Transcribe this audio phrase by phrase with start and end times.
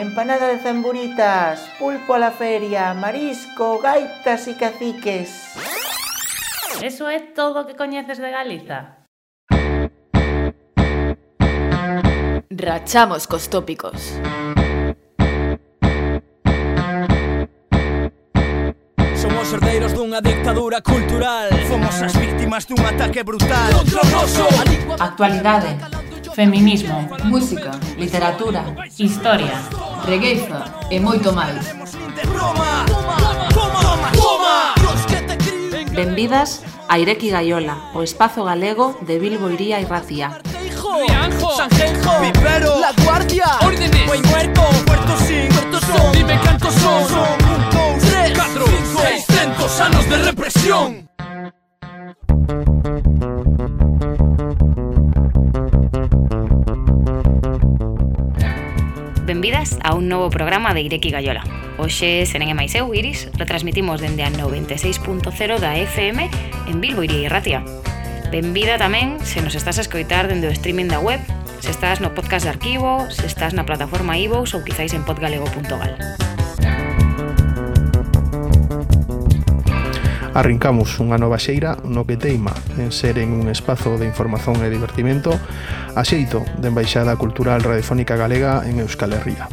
[0.00, 5.30] empanada de zamburitas, pulpo a la feria, marisco, gaitas e caciques.
[6.82, 9.08] Eso é todo o que coñeces de Galiza.
[12.50, 14.20] Rachamos cos tópicos.
[19.16, 23.72] Somos herdeiros dunha dictadura cultural Fomos as víctimas dun ataque brutal
[25.00, 25.76] Actualidade,
[26.34, 28.62] feminismo, música, literatura,
[28.98, 31.64] historia regueiza e moito máis.
[35.92, 40.40] Benvidas a Ireki Gaiola, o espazo galego de Bilbo Iría e Racía.
[40.96, 47.08] Rianjo, Sanjenjo, Vivero, La Guardia, Órdenes, Buen Muerto, Puerto Sin, Puerto Son, Dime cantos son,
[47.08, 51.06] son, un, dos, tres, cuatro, cinco, seiscientos anos de represión.
[59.46, 61.44] benvidas a un novo programa de Ireki Gallola.
[61.78, 65.22] Hoxe serén e maiseu Iris retransmitimos dende a 96.0
[65.62, 66.18] da FM
[66.66, 67.62] en Bilbo Iria Irratia.
[68.34, 71.22] Benvida tamén se nos estás a escoitar dende o streaming da web,
[71.62, 75.94] se estás no podcast de arquivo, se estás na plataforma iVoox ou quizáis en podgalego.gal.
[80.36, 84.68] Arrincamos unha nova xeira no que teima en ser en un espazo de información e
[84.68, 85.32] divertimento
[85.96, 89.48] a xeito da Embaixada Cultural Radiofónica Galega en Euskal Herria.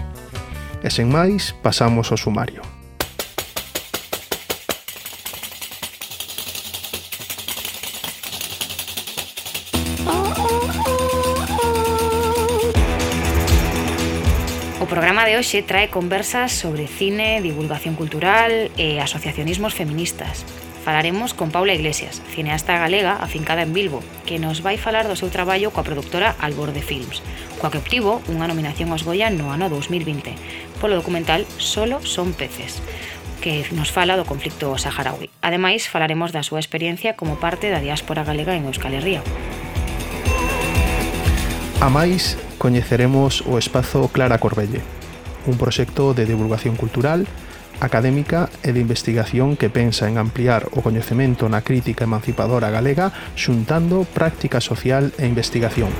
[0.83, 2.59] E sen máis, pasamos ao sumario.
[14.83, 20.43] O programa de hoxe trae conversas sobre cine, divulgación cultural e asociacionismos feministas
[20.83, 25.31] falaremos con Paula Iglesias, cineasta galega afincada en Bilbo, que nos vai falar do seu
[25.31, 27.23] traballo coa productora Alborde Films,
[27.63, 30.35] coa que obtivo unha nominación aos Goya no ano 2020,
[30.83, 32.83] polo documental Solo son peces,
[33.39, 35.31] que nos fala do conflicto saharaui.
[35.39, 39.23] Ademais, falaremos da súa experiencia como parte da diáspora galega en Euskal Herria.
[41.79, 44.79] A máis, coñeceremos o espazo Clara Corbelle,
[45.47, 47.43] un proxecto de divulgación cultural que
[47.83, 54.07] académica e de investigación que pensa en ampliar o coñecemento na crítica emancipadora galega xuntando
[54.07, 55.91] práctica social e investigación.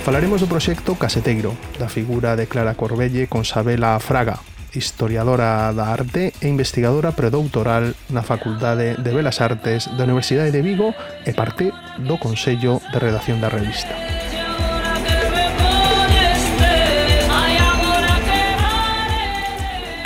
[0.00, 4.40] Falaremos do proxecto Caseteiro, da figura de Clara Corbelle con Sabela Fraga,
[4.72, 10.94] historiadora da arte e investigadora predoutoral na Facultade de Belas Artes da Universidade de Vigo
[11.26, 14.19] e parte do Consello de Redacción da Revista.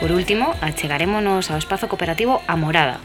[0.04, 3.00] Por último, achegarémonos ao espazo cooperativo A Morada,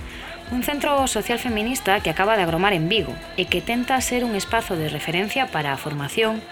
[0.52, 4.36] un centro social feminista que acaba de agromar en Vigo e que tenta ser un
[4.36, 6.44] espazo de referencia para a formación,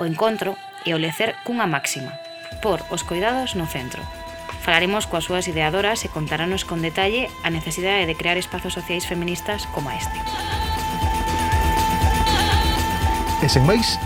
[0.00, 0.56] o encontro
[0.88, 2.16] e o lecer cunha máxima,
[2.64, 4.00] por os cuidados no centro.
[4.64, 9.68] Falaremos coas súas ideadoras e contarános con detalle a necesidade de crear espazos sociais feministas
[9.76, 10.16] como este.
[13.44, 14.00] E sen máis,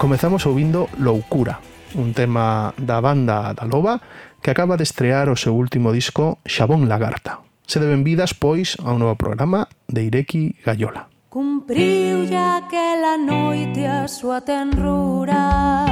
[0.00, 1.60] comezamos ouvindo Loucura,
[1.92, 4.00] un tema da banda da Loba
[4.46, 7.42] que acaba de estrear o seu último disco Xabón Lagarta.
[7.66, 11.10] Se deben vidas, pois, a un novo programa de Ireki Gallola.
[11.26, 15.82] Cumpriulle aquela noite a súa tenrura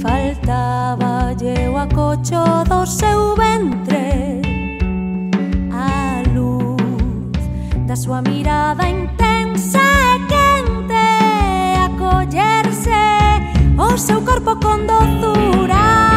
[0.00, 4.40] Faltaba o acocho do seu ventre
[5.68, 7.36] A luz
[7.84, 11.04] da súa mirada intensa e quente
[11.84, 13.04] Acollerse
[13.76, 16.09] o seu corpo con dozura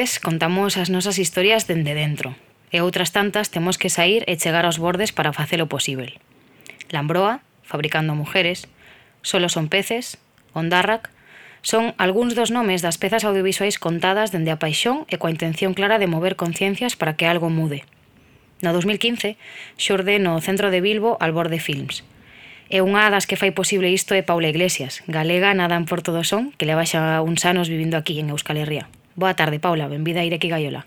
[0.00, 2.32] veces contamos as nosas historias dende dentro,
[2.72, 6.16] e outras tantas temos que sair e chegar aos bordes para facelo posible.
[6.88, 8.64] Lambroa, Fabricando Mujeres,
[9.20, 10.16] Solo son peces,
[10.56, 11.12] Ondarrac,
[11.60, 16.00] son algúns dos nomes das pezas audiovisuais contadas dende a paixón e coa intención clara
[16.00, 17.84] de mover conciencias para que algo mude.
[18.64, 19.36] No 2015,
[19.76, 22.08] xorde no centro de Bilbo al borde films.
[22.72, 26.24] E unha das que fai posible isto é Paula Iglesias, galega nada en Porto do
[26.24, 28.88] Son, que leva xa uns anos vivindo aquí en Euskal Herria.
[29.14, 30.86] Boa tarde, Paula, benvida a Ireki Gaiola.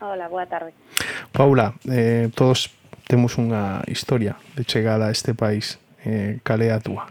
[0.00, 0.72] Hola, boa tarde.
[1.32, 2.70] Paula, eh, todos
[3.08, 5.80] temos unha historia de chegada a este país.
[6.04, 7.10] Eh, cal é a túa?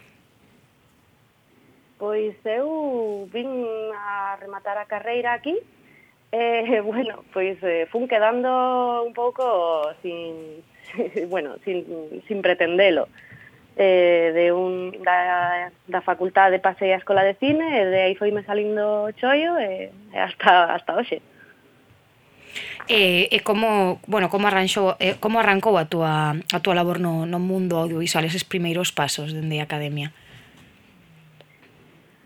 [1.97, 3.49] Pois eu vin
[3.97, 5.57] a rematar a carreira aquí
[6.31, 10.63] Eh, bueno, pois eh, fun quedando un pouco sin,
[11.29, 11.85] bueno, sin,
[12.27, 13.07] sin pretendelo
[13.77, 18.33] eh, de un, da, da Facultade pasei a Escola de Cine e de aí foi
[18.33, 21.21] me salindo chollo e, e hasta, hasta hoxe.
[22.89, 27.29] E, e como, bueno, como arranxou, eh, como arrancou a túa, a túa labor no,
[27.29, 30.09] no mundo audiovisual, eses primeiros pasos dende a academia?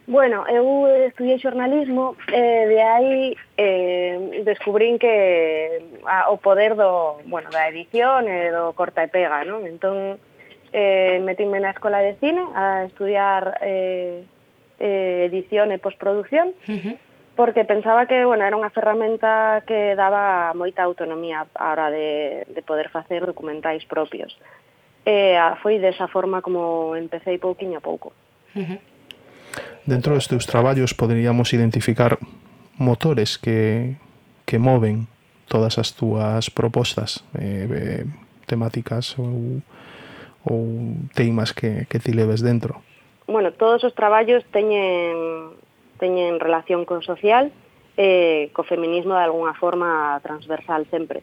[0.08, 7.50] Bueno, eu estudiei xornalismo e de aí eh, descubrín que a, o poder do, bueno,
[7.50, 9.64] da edición e do corta e pega, non?
[9.66, 10.20] Entón,
[10.74, 14.24] eh, metime na Escola de Cine a estudiar eh,
[14.80, 16.96] eh, edición e postproducción, uh -huh.
[17.36, 22.62] porque pensaba que bueno, era unha ferramenta que daba moita autonomía a hora de, de
[22.64, 24.34] poder facer documentais propios.
[25.06, 28.14] E eh, foi desa forma como empecé pouquiño a pouco.
[28.56, 28.80] Uh -huh.
[29.86, 32.18] Dentro dos teus traballos poderíamos identificar
[32.78, 33.96] motores que,
[34.46, 35.08] que moven
[35.48, 38.06] todas as túas propostas eh, eh,
[38.48, 39.60] temáticas ou
[40.46, 42.82] ou teimas que, que ti leves dentro?
[43.28, 45.54] Bueno, todos os traballos teñen,
[46.02, 47.54] teñen relación co social
[47.96, 51.22] e co feminismo de alguna forma transversal sempre.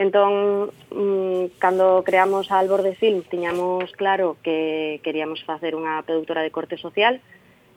[0.00, 6.54] Entón, mm, cando creamos a Alborde Film, tiñamos claro que queríamos facer unha productora de
[6.54, 7.20] corte social.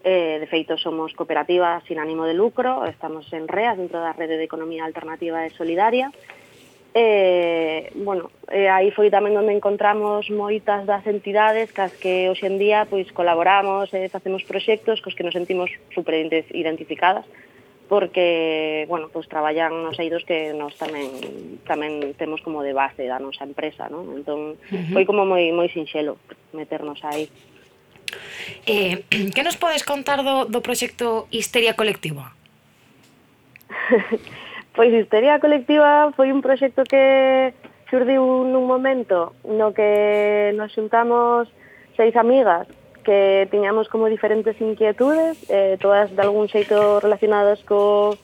[0.03, 4.35] Eh, de feito, somos cooperativa sin ánimo de lucro, estamos en REAS, dentro da Rede
[4.35, 6.11] de Economía Alternativa e Solidaria,
[6.95, 12.61] Eh, bueno, eh, aí foi tamén onde encontramos moitas das entidades cas que hoxe en
[12.61, 16.13] día pois, colaboramos e facemos proxectos cos que nos sentimos super
[16.53, 17.25] identificadas
[17.89, 21.09] porque, bueno, pois traballan nos eidos que nos tamén
[21.65, 24.13] tamén temos como de base da nosa empresa, non?
[24.13, 24.93] Entón, uh -huh.
[24.93, 26.21] foi como moi moi sinxelo
[26.53, 27.25] meternos aí.
[28.69, 29.01] Eh,
[29.33, 32.37] que nos podes contar do, do proxecto Histeria Colectiva?
[34.73, 37.53] Pois Histeria Colectiva foi un proxecto que
[37.93, 41.45] xurdiu nun momento no que nos xuntamos
[41.93, 42.65] seis amigas
[43.05, 48.17] que tiñamos como diferentes inquietudes, eh, todas de algún xeito relacionadas co,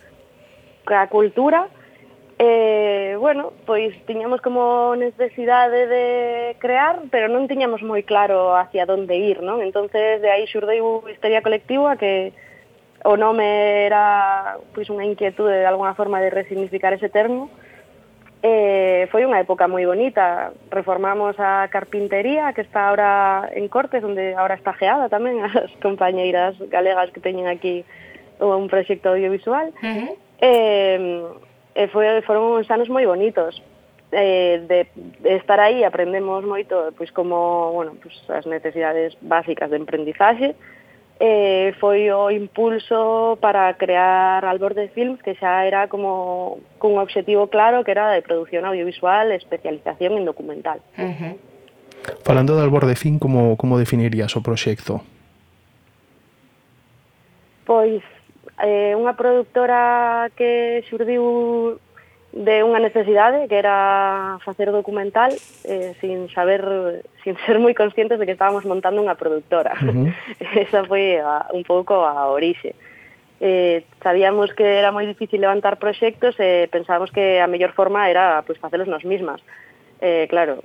[0.89, 1.69] coa cultura,
[2.41, 9.21] eh, bueno, pois tiñamos como necesidade de crear, pero non tiñamos moi claro hacia onde
[9.21, 9.61] ir, non?
[9.61, 12.33] Entonces, de aí xurdeu Histeria Colectiva que
[13.05, 17.49] o nome era pois unha inquietude de alguna forma de resignificar ese termo.
[18.39, 20.51] Eh, foi unha época moi bonita.
[20.71, 26.55] Reformamos a carpintería que está ahora en Cortes, onde ahora está geada tamén as compañeiras
[26.67, 27.83] galegas que teñen aquí
[28.39, 29.71] un proxecto audiovisual.
[29.79, 30.11] Uh -huh.
[30.39, 31.23] eh,
[31.75, 33.63] e foi, foron uns anos moi bonitos.
[34.09, 34.89] Eh, de,
[35.21, 40.78] de estar aí aprendemos moito pois como, bueno, pois as necesidades básicas de emprendizaxe, uh
[41.19, 47.83] eh, foi o impulso para crear Alborde Films, que xa era como cun obxectivo claro
[47.83, 50.79] que era de produción audiovisual, especialización en documental.
[50.95, 51.33] Uh -huh.
[52.23, 55.03] Falando de Alborde Film, como, como definirías o proxecto?
[57.67, 58.01] Pois,
[58.63, 61.77] eh, unha productora que xurdiu
[62.31, 65.33] de unha necesidade que era facer o documental
[65.65, 66.61] eh, sin saber,
[67.25, 69.73] sin ser moi conscientes de que estábamos montando unha productora.
[69.81, 70.61] Uh -huh.
[70.61, 72.77] Esa foi a, un pouco a orixe.
[73.41, 78.05] Eh, sabíamos que era moi difícil levantar proxectos e eh, pensábamos que a mellor forma
[78.11, 79.41] era pues, facelos nos mismas.
[79.99, 80.61] Eh, claro,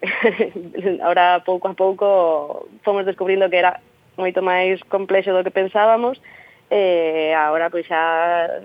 [1.02, 3.80] ahora pouco a pouco fomos descubrindo que era
[4.16, 6.20] moito máis complexo do que pensábamos
[6.70, 8.62] e eh, agora pois pues, xa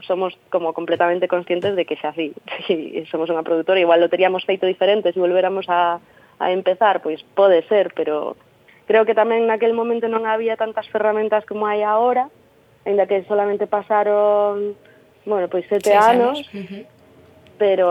[0.00, 2.32] somos como completamente conscientes de que xa así,
[2.66, 6.00] si somos unha produtora, igual lo teríamos feito diferente, se si volveramos a,
[6.40, 8.36] a empezar, pois pode ser, pero
[8.88, 12.32] creo que tamén naquel momento non había tantas ferramentas como hai ahora,
[12.88, 14.74] ainda que solamente pasaron,
[15.28, 16.54] bueno, pois sete Seis anos, anos.
[16.54, 16.84] Uh -huh.
[17.60, 17.88] pero,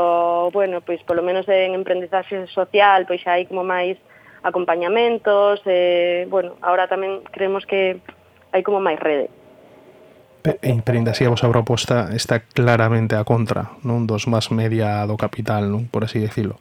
[0.52, 3.96] bueno, pois polo menos en emprendizaxe social, pois xa hai como máis
[4.44, 8.02] acompañamentos, eh, bueno, ahora tamén creemos que
[8.52, 9.30] hai como máis rede.
[10.64, 15.70] Impren así a vosa proposta está claramente a contra, non dos máis media do capital,
[15.70, 16.58] non por así decirlo.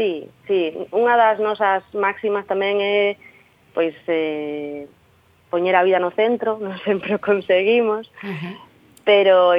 [0.00, 3.20] Sí, sí, unha das nosas máximas tamén é
[3.76, 4.88] pois eh,
[5.52, 8.54] poñer a vida no centro, non sempre o conseguimos, uh -huh.
[9.04, 9.52] pero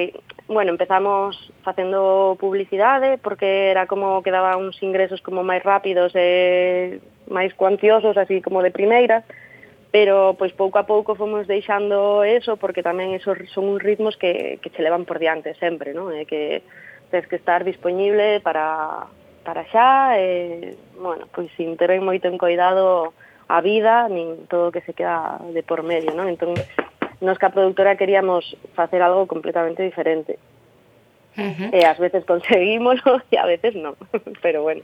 [0.49, 7.01] bueno, empezamos facendo publicidade porque era como que daba uns ingresos como máis rápidos e
[7.29, 9.45] máis cuantiosos, así como de primeiras, uh
[9.95, 14.59] pero pois pouco a pouco fomos deixando eso porque tamén esos son uns ritmos que,
[14.59, 16.11] que che levan por diante sempre, non?
[16.11, 16.67] É que
[17.15, 19.07] tens que estar disponible para,
[19.47, 23.15] para xa e, bueno, pois sin ter moito en coidado
[23.47, 26.27] a vida nin todo o que se queda de por medio, non?
[26.27, 26.59] Entón,
[27.23, 28.43] nos que a productora queríamos
[28.75, 30.35] facer algo completamente diferente.
[31.39, 31.69] Uh -huh.
[31.71, 33.95] E ás veces conseguímoslo e a veces non,
[34.43, 34.83] pero bueno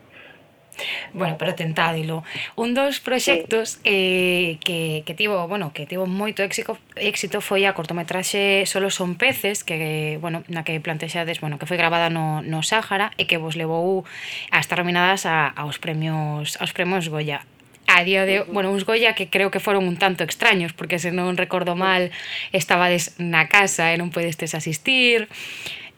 [1.14, 2.24] bueno, pero tentádilo.
[2.56, 7.74] Un dos proxectos eh, que, que tivo, bueno, que tivo moito éxito, éxito foi a
[7.74, 12.64] cortometraxe Solo son peces, que bueno, na que plantexades, bueno, que foi gravada no, no
[12.64, 14.04] Sáhara e que vos levou
[14.52, 17.44] a estar nominadas a, aos premios aos premios Goya
[17.92, 21.12] a día de, bueno, uns Goya que creo que foron un tanto extraños, porque se
[21.12, 22.12] non recordo mal,
[22.56, 25.28] estabades na casa e non podestes asistir.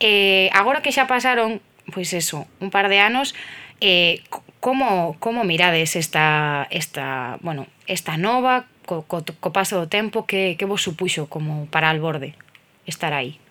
[0.01, 1.61] Eh, agora que xa pasaron,
[1.93, 3.37] pois eso, un par de anos,
[3.77, 4.25] eh,
[4.63, 10.55] como, como mirades esta, esta, bueno, esta nova co, co, co paso do tempo que,
[10.55, 12.31] que vos supuxo como para al borde
[12.87, 13.43] estar aí?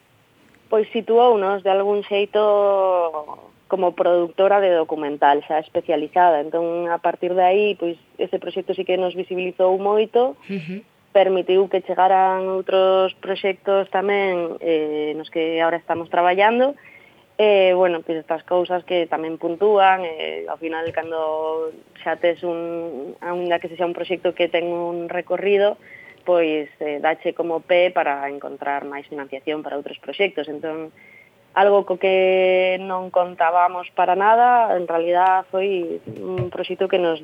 [0.72, 2.40] Pois situounos de algún xeito
[3.68, 6.40] como productora de documental xa especializada.
[6.40, 10.80] Entón, a partir de aí, pois, ese proxecto sí que nos visibilizou moito, uh -huh.
[11.12, 16.72] permitiu que chegaran outros proxectos tamén eh, nos que agora estamos traballando,
[17.38, 21.72] E, bueno, pois estas cousas que tamén puntúan, eh, e, ao final, cando
[22.04, 25.80] xa tes un, ainda que se xa un proxecto que ten un recorrido,
[26.28, 30.46] pois eh, dache como pé para encontrar máis financiación para outros proxectos.
[30.46, 30.92] Entón,
[31.54, 37.20] algo co que non contábamos para nada, en realidad foi un proxecto que nos,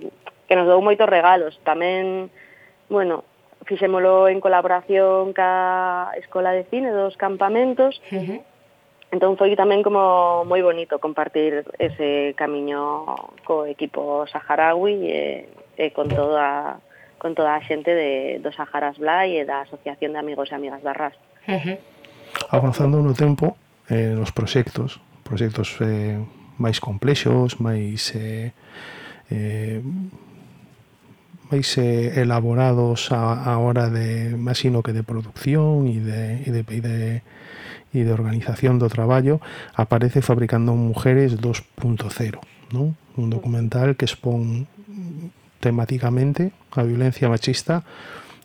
[0.48, 1.56] que nos dou moitos regalos.
[1.64, 2.32] Tamén,
[2.88, 3.24] bueno,
[3.64, 8.40] fixémolo en colaboración ca Escola de Cine dos Campamentos, uh -huh.
[9.08, 13.08] Entón foi tamén como moi bonito compartir ese camiño
[13.48, 15.48] co equipo saharaui e,
[15.80, 16.76] e con toda
[17.16, 20.84] con toda a xente de, do Saharas Blai e da Asociación de Amigos e Amigas
[20.84, 21.16] da RAS.
[21.48, 21.76] Uh -huh.
[22.52, 23.56] Avanzando no tempo,
[23.90, 26.20] eh, nos proxectos, proxectos eh,
[26.60, 28.52] máis complexos, máis eh,
[29.32, 29.80] eh,
[31.48, 36.50] máis eh, elaborados a, a hora de, máis sino que de producción e de, e
[36.52, 36.98] de, e de
[37.94, 39.40] e de organización do traballo
[39.74, 42.04] aparece Fabricando Mujeres 2.0
[42.72, 42.96] non?
[43.16, 44.68] un documental que expón
[45.58, 47.82] temáticamente a violencia machista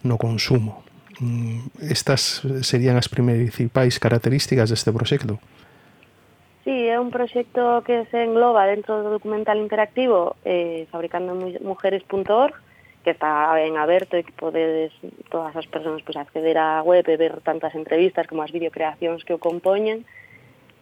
[0.03, 0.83] no consumo
[1.19, 5.37] Mm, estas serían as principais características deste proxecto
[6.65, 12.55] Sí, é un proxecto que se engloba dentro do documental interactivo eh, fabricandomujeres.org
[13.03, 14.95] que está en aberto e que podedes
[15.27, 19.35] todas as persoas pois, acceder á web e ver tantas entrevistas como as videocreacións que
[19.35, 20.07] o compoñen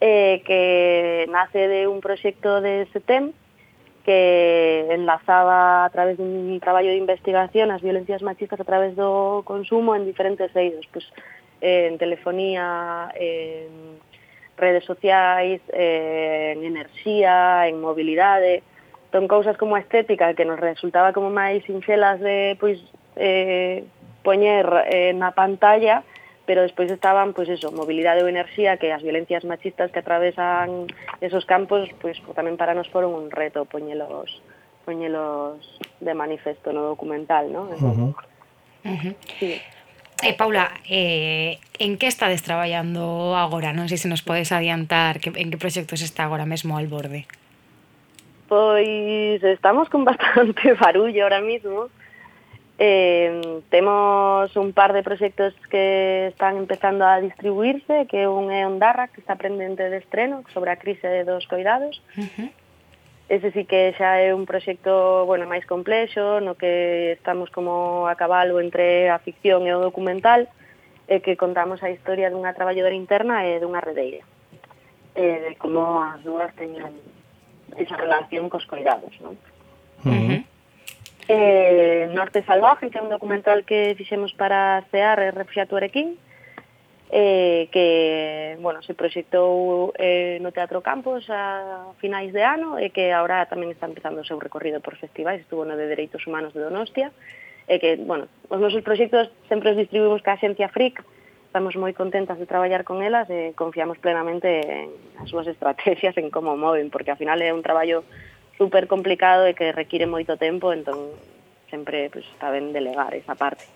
[0.01, 3.34] eh, que nace de un proxecto de SETEM
[4.04, 9.94] que enlazaba a través dun traballo de investigación as violencias machistas a través do consumo
[9.94, 11.06] en diferentes eidos, pois,
[11.62, 14.01] eh, en telefonía, en
[14.58, 18.66] redes sociais, eh, en enerxía, en mobilidade,
[19.12, 22.80] son cousas como a estética que nos resultaba como máis sinxelas de pois
[23.15, 23.84] eh,
[24.24, 26.03] poñer eh, na pantalla
[26.46, 30.89] pero despois estaban, pois eso, mobilidade ou enerxía que as violencias machistas que atravesan
[31.24, 34.41] esos campos, pois, pois tamén para nos foron un reto poñelos
[34.84, 35.62] poñelos
[36.01, 37.70] de manifesto no documental, ¿no?
[37.70, 38.12] Uh -huh.
[38.84, 39.13] Uh -huh.
[39.39, 39.62] Sí.
[40.27, 43.74] Eh, Paula, eh, en que estades traballando agora?
[43.74, 47.25] Non sei se nos podes adiantar que, en que proxectos está agora mesmo al borde.
[48.51, 51.88] Pois estamos con bastante barullo ahora mismo.
[52.77, 59.08] Eh, temos un par de proxectos que están empezando a distribuirse, que un é Ondarra,
[59.08, 62.03] que está pendente de estreno, sobre a crise dos coidados.
[62.17, 62.51] Uh -huh.
[63.29, 68.20] Ese sí que xa é un proxecto bueno, máis complexo, no que estamos como a
[68.20, 70.51] cabalo entre a ficción e o documental,
[71.08, 74.27] e que contamos a historia dunha traballadora interna e dunha redeira.
[75.15, 77.00] E como as dúas teñen
[77.78, 79.38] esa relación cos cuidados, non?
[80.04, 80.40] Uh -huh.
[81.28, 86.18] eh, Norte Salvaje, que é un documental que fixemos para CEAR e Refugiato Arequín,
[87.12, 93.12] eh, que bueno, se proxectou eh, no Teatro Campos a finais de ano e que
[93.12, 96.63] agora tamén está empezando o seu recorrido por festivais, estuvo no de Dereitos Humanos de
[96.63, 97.12] Donostia,
[97.68, 101.04] e que, bueno, os nosos proxectos sempre os distribuimos ca Xencia Fric,
[101.51, 104.88] estamos moi contentas de traballar con elas e confiamos plenamente en
[105.20, 108.08] as súas estrategias, en como moven, porque ao final é un traballo
[108.55, 111.12] super complicado e que require moito tempo, entón
[111.67, 113.67] sempre pues, está ben delegar esa parte.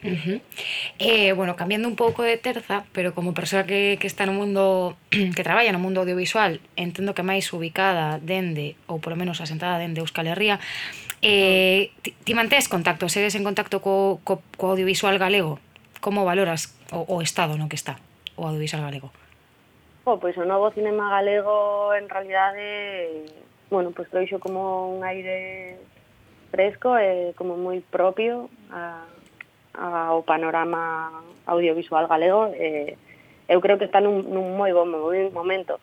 [0.00, 0.40] Uh -huh.
[0.96, 4.96] eh, bueno, cambiando un pouco de terza, pero como persoa que, que está no mundo
[5.36, 10.00] que traballa no mundo audiovisual, entendo que máis ubicada dende ou polo menos asentada dende
[10.00, 10.56] Euskal Herria,
[11.20, 15.60] eh, ti, ti mantés contacto, segues en contacto co, co, co audiovisual galego?
[16.00, 17.96] como valoras o, o estado no que está
[18.36, 19.12] o audiovisual galego?
[20.04, 23.28] Oh, pois o novo cinema galego en realidade
[23.70, 25.78] bueno, pois trouxo como un aire
[26.50, 29.06] fresco e como moi propio a,
[29.78, 32.98] a, ao panorama audiovisual galego e
[33.46, 34.90] eu creo que está nun, nun moi bon
[35.30, 35.78] momento.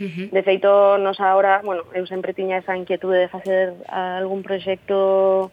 [0.00, 0.26] Uh -huh.
[0.30, 5.50] De feito, nos ahora, bueno, eu sempre tiña esa inquietude de facer algún proxecto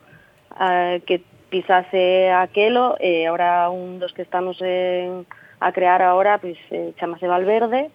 [0.56, 5.26] uh, que pisase aquelo e agora un dos que estamos en,
[5.60, 7.90] a crear agora pois, eh, chamase Valverde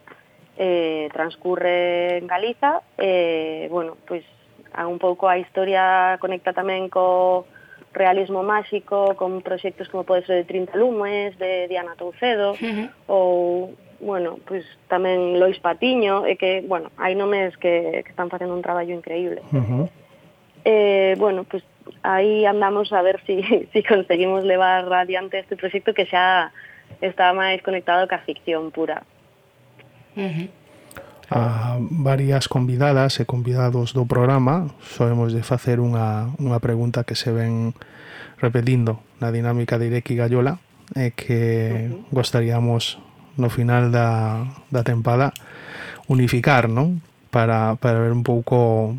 [0.56, 4.24] eh, transcurre en Galiza e, eh, bueno, pois
[4.72, 7.44] un pouco a historia conecta tamén co
[7.92, 12.88] realismo máxico con proxectos como pode ser de 30 lumes, de Diana Toucedo uh -huh.
[13.06, 18.56] ou bueno, pois tamén Lois Patiño e que, bueno, hai nomes que, que están facendo
[18.56, 19.44] un traballo increíble.
[19.54, 19.84] Uh -huh.
[20.64, 21.62] Eh, bueno, pois
[22.02, 26.52] ahí andamos a ver si, si conseguimos levar adiante este proxecto que xa
[27.00, 29.02] está máis conectado ca ficción pura.
[30.14, 30.48] Uh -huh.
[31.32, 37.32] A varias convidadas e convidados do programa soemos de facer unha, unha pregunta que se
[37.32, 37.72] ven
[38.36, 40.60] repetindo na dinámica de Ireki Gallola
[40.92, 42.12] e que uh -huh.
[42.12, 43.00] gostaríamos
[43.40, 45.32] no final da, da tempada
[46.04, 47.00] unificar, non?
[47.32, 48.92] Para, para ver un pouco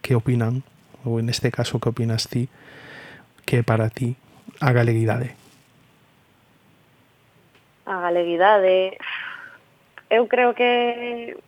[0.00, 0.64] que opinan
[1.06, 2.50] ou en este caso que opinas ti
[3.46, 4.18] que para ti
[4.60, 5.38] a galeguidade?
[7.86, 8.98] A galeguidade
[10.10, 11.38] eu creo que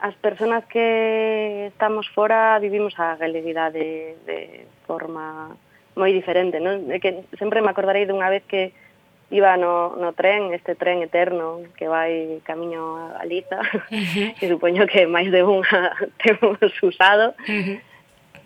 [0.00, 5.56] as persoas que estamos fora vivimos a galeguidade de forma
[5.96, 6.92] moi diferente, non?
[6.92, 8.76] É que sempre me acordarei dunha vez que
[9.32, 13.64] iba no, no tren, este tren eterno que vai camiño a Galiza,
[14.38, 17.80] que supoño que máis de unha temos usado, uh -huh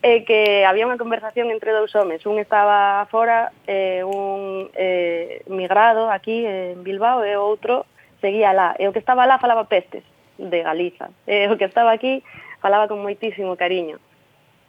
[0.02, 2.24] é que había unha conversación entre dous homes.
[2.24, 7.84] Un estaba fora, eh, un eh, migrado aquí en Bilbao e outro
[8.24, 8.72] seguía lá.
[8.80, 10.00] E o que estaba lá falaba pestes
[10.40, 11.12] de Galiza.
[11.28, 12.24] E o que estaba aquí
[12.64, 14.00] falaba con moitísimo cariño.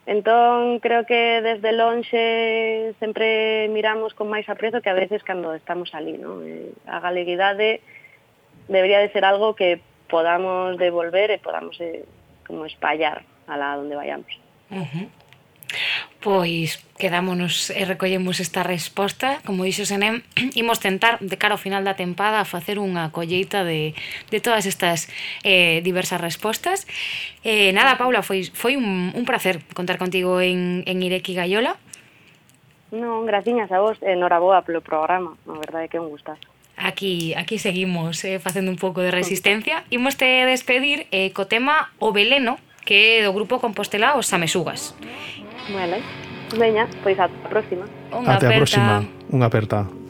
[0.03, 5.95] Entón, creo que desde lonxe sempre miramos con máis aprezo que a veces cando estamos
[5.95, 6.19] ali.
[6.19, 6.43] Non?
[6.91, 7.79] A galeguidade
[8.67, 9.79] debería de ser algo que
[10.11, 12.03] podamos devolver e podamos eh,
[12.43, 14.27] como espallar a la onde vayamos.
[14.67, 15.20] Uh -huh.
[16.21, 19.41] Pois quedámonos e recollemos esta resposta.
[19.45, 20.21] Como dixo Senem,
[20.61, 23.97] imos tentar de cara ao final da tempada facer unha colleita de,
[24.29, 25.09] de todas estas
[25.41, 26.85] eh, diversas respostas.
[27.41, 31.79] Eh, nada, Paula, foi, foi un, un placer contar contigo en, en Ireki Gaiola.
[32.91, 37.57] Non, graciñas a vos, enhoraboa polo programa, a verdade que é un gustazo aquí aquí
[37.57, 39.83] seguimos eh, facendo un pouco de resistencia.
[39.89, 44.97] Imos te despedir eh, co tema O Veleno, que é do grupo Compostela Os Samesugas.
[45.73, 46.03] Vale.
[46.57, 47.85] Veña, pois ata a próxima.
[48.11, 48.55] Unha até aperta.
[48.55, 48.95] a próxima.
[49.31, 50.00] Unha aperta.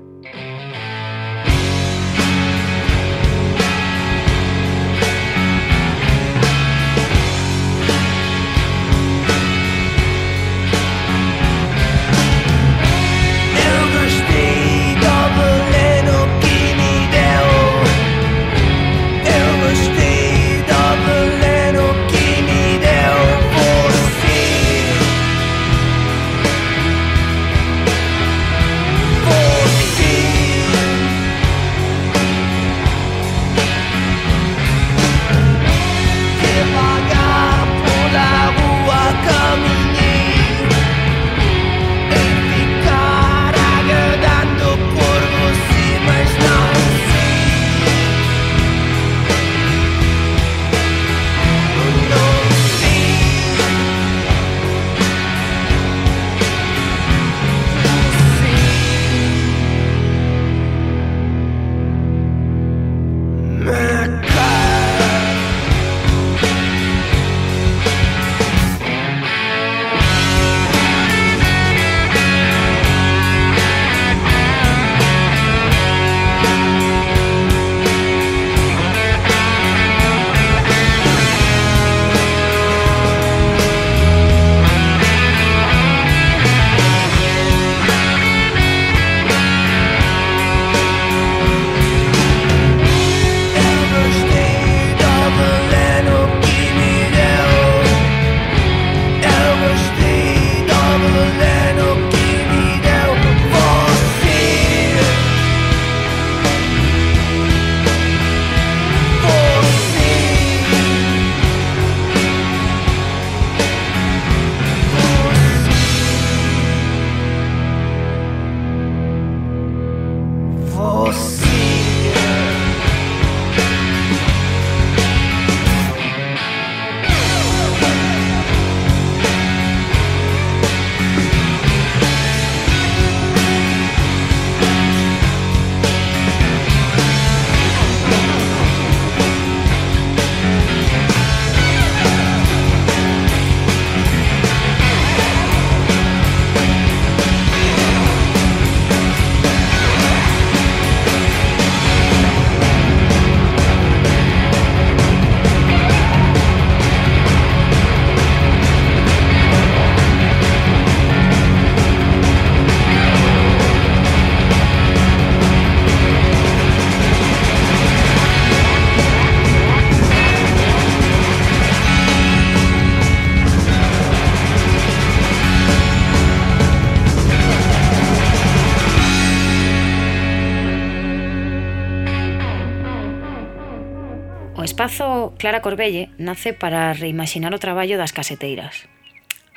[185.41, 188.85] Clara Corbelle nace para reimaginar o traballo das caseteiras,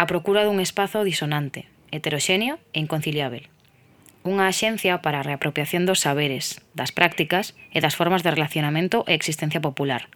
[0.00, 3.44] a procura dun espazo disonante, heteroxéneo e inconciliável.
[4.24, 9.12] Unha axencia para a reapropiación dos saberes, das prácticas e das formas de relacionamento e
[9.12, 10.08] existencia popular,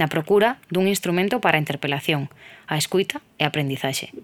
[0.00, 2.32] na procura dun instrumento para a interpelación,
[2.64, 4.16] a escuita e a aprendizaxe,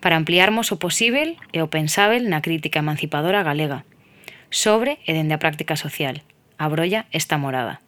[0.00, 3.84] para ampliarmos o posível e o pensável na crítica emancipadora galega,
[4.48, 6.24] sobre e dende a práctica social.
[6.56, 7.84] Abrolla esta morada.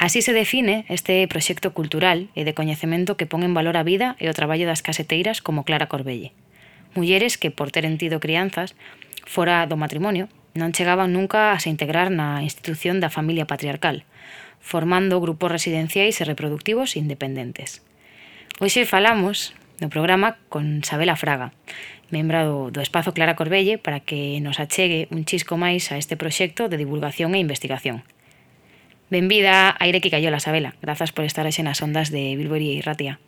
[0.00, 4.16] Así se define este proxecto cultural e de coñecemento que pon en valor a vida
[4.16, 6.32] e o traballo das caseteiras como Clara Corbelle.
[6.96, 8.72] Mulleres que, por teren tido crianzas,
[9.28, 14.08] fora do matrimonio, non chegaban nunca a se integrar na institución da familia patriarcal,
[14.64, 17.84] formando grupos residenciais e reproductivos independentes.
[18.56, 19.52] Hoxe falamos
[19.84, 21.52] no programa con Sabela Fraga,
[22.08, 26.16] membra do, do Espazo Clara Corbelle, para que nos achegue un chisco máis a este
[26.16, 28.00] proxecto de divulgación e investigación.
[29.10, 30.74] Benvida, aire que cayó la Sabela.
[30.80, 33.18] Grazas por estar hoxe nas ondas de Bilbo e Ratia.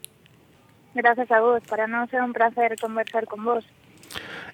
[0.94, 3.66] Grazas a vos, para non ser un placer conversar con vos.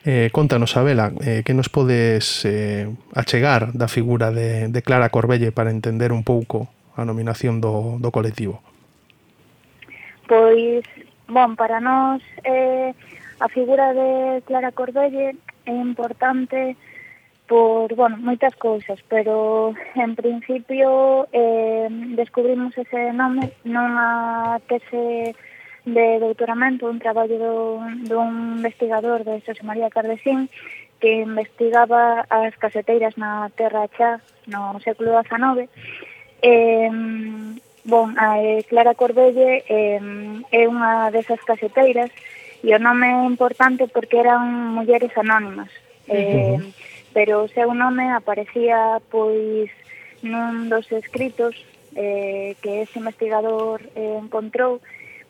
[0.08, 5.52] Eh, contanos, Abela, eh, que nos podes eh, achegar da figura de, de Clara Corbelle
[5.52, 8.64] para entender un pouco a nominación do, do colectivo?
[10.24, 10.80] Pois,
[11.28, 12.96] bon, para nós eh,
[13.40, 15.36] a figura de Clara Corbelle
[15.66, 16.76] é importante
[17.48, 25.32] por, bueno, moitas cousas, pero en principio eh, descubrimos ese nome nunha tese
[25.88, 27.54] de doutoramento, un traballo do,
[28.04, 30.52] dun investigador de Xosé María Cardesín
[31.00, 35.64] que investigaba as caseteiras na Terra Chá no século XIX.
[36.44, 36.92] Eh,
[37.88, 39.96] bon, a eh, Clara Corbelle eh,
[40.52, 42.12] é unha desas caseteiras
[42.60, 45.72] e o nome é importante porque eran mulleres anónimas.
[46.12, 46.87] Eh, uh -huh
[47.18, 49.66] pero o seu nome aparecía pois
[50.22, 51.58] nun dos escritos
[51.98, 54.78] eh, que ese investigador eh, encontrou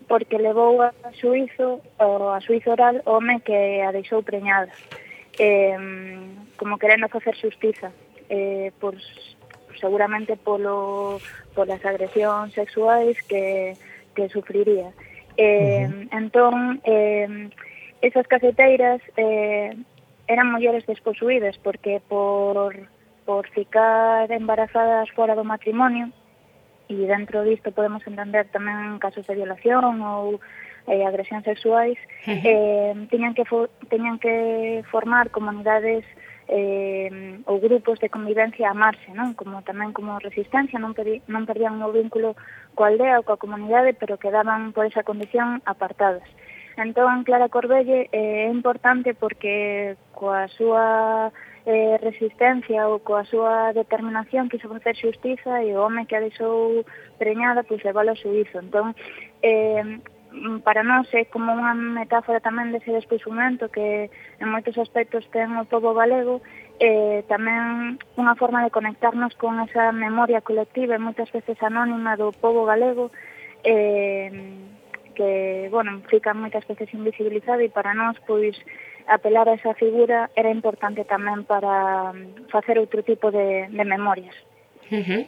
[0.05, 4.68] porque levou a suizo o a suizo oral o home que a deixou preñada
[5.40, 5.81] eh,
[6.61, 7.88] como querendo facer justiza
[8.29, 8.92] eh, por,
[9.81, 11.16] seguramente polo,
[11.57, 13.72] polas agresións sexuais que,
[14.12, 14.92] que sufriría
[15.40, 16.20] eh, uh -huh.
[16.20, 17.48] entón eh,
[18.05, 19.72] esas caseteiras eh,
[20.29, 22.77] eran mulleres desposuídas porque por,
[23.25, 26.12] por ficar embarazadas fora do matrimonio
[26.88, 30.41] e dentro disto podemos entender tamén casos de violación ou
[30.88, 32.45] eh, agresións sexuais uh -huh.
[32.45, 33.45] eh, tiñan, que
[33.93, 36.05] tiñan que formar comunidades
[36.49, 37.12] eh,
[37.45, 39.37] ou grupos de convivencia a marxe, non?
[39.37, 40.97] Como tamén como resistencia, non,
[41.29, 42.33] non perdían o vínculo
[42.73, 46.25] coa aldea ou coa comunidade, pero quedaban por esa condición apartadas.
[46.25, 46.48] Uh
[46.79, 51.35] Entón, Clara Corbelle eh, é importante porque coa súa
[51.67, 56.87] eh, resistencia ou coa súa determinación quiso facer xustiza e o home que a deixou
[57.19, 58.62] preñada pois leválo ao suizo.
[58.62, 58.95] Entón,
[59.43, 59.99] eh,
[60.62, 64.07] para nós é como unha metáfora tamén dese despoisumento que
[64.38, 66.47] en moitos aspectos ten o povo galego
[66.79, 72.31] e tamén unha forma de conectarnos con esa memoria colectiva e moitas veces anónima do
[72.31, 73.11] povo galego
[73.67, 74.31] eh,
[75.19, 78.55] que, bueno, fica moitas veces invisibilizado e para nós, pois,
[79.11, 84.37] apelar a esa figura era importante tamén para mm, facer outro tipo de, de memorias.
[84.95, 85.23] Uh -huh.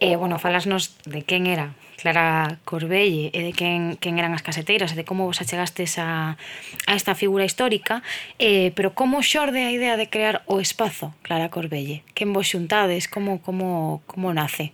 [0.00, 4.92] Eh, bueno, falasnos de quen era Clara Corbelle e de quen, quen eran as caseteiras
[4.92, 6.36] e de como vos achegastes a,
[6.88, 8.04] a esta figura histórica
[8.40, 12.04] eh, pero como xorde a idea de crear o espazo Clara Corbelle?
[12.12, 13.08] Quen vos xuntades?
[13.08, 14.72] Como, como, como nace?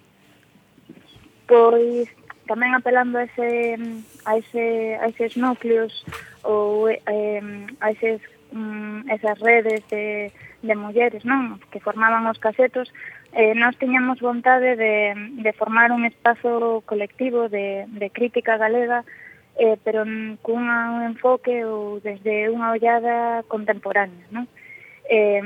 [1.47, 2.11] Pois
[2.53, 3.81] tamén apelando a ese
[4.29, 6.05] a ese a eses núcleos
[6.45, 7.41] ou eh,
[7.81, 8.21] a eses
[8.53, 10.29] mm, esas redes de
[10.63, 12.87] de mulleres, non, que formaban os casetos,
[13.35, 15.11] eh, nós tiñamos vontade de,
[15.43, 19.03] de formar un espazo colectivo de, de crítica galega,
[19.59, 20.07] eh, pero
[20.41, 24.23] cun un enfoque ou desde unha ollada contemporánea.
[24.31, 24.47] Non?
[25.11, 25.43] Eh,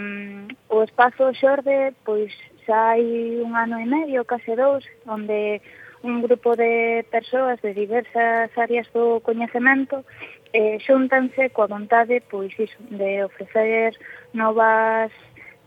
[0.69, 2.31] o espazo xorde, pois,
[2.69, 5.65] xa hai un ano e medio, case dous, onde
[6.03, 10.05] un grupo de persoas de diversas áreas do coñecemento
[10.53, 13.97] eh, xuntanse coa vontade pois iso, de ofrecer
[14.33, 15.11] novas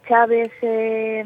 [0.07, 1.23] chaves eh,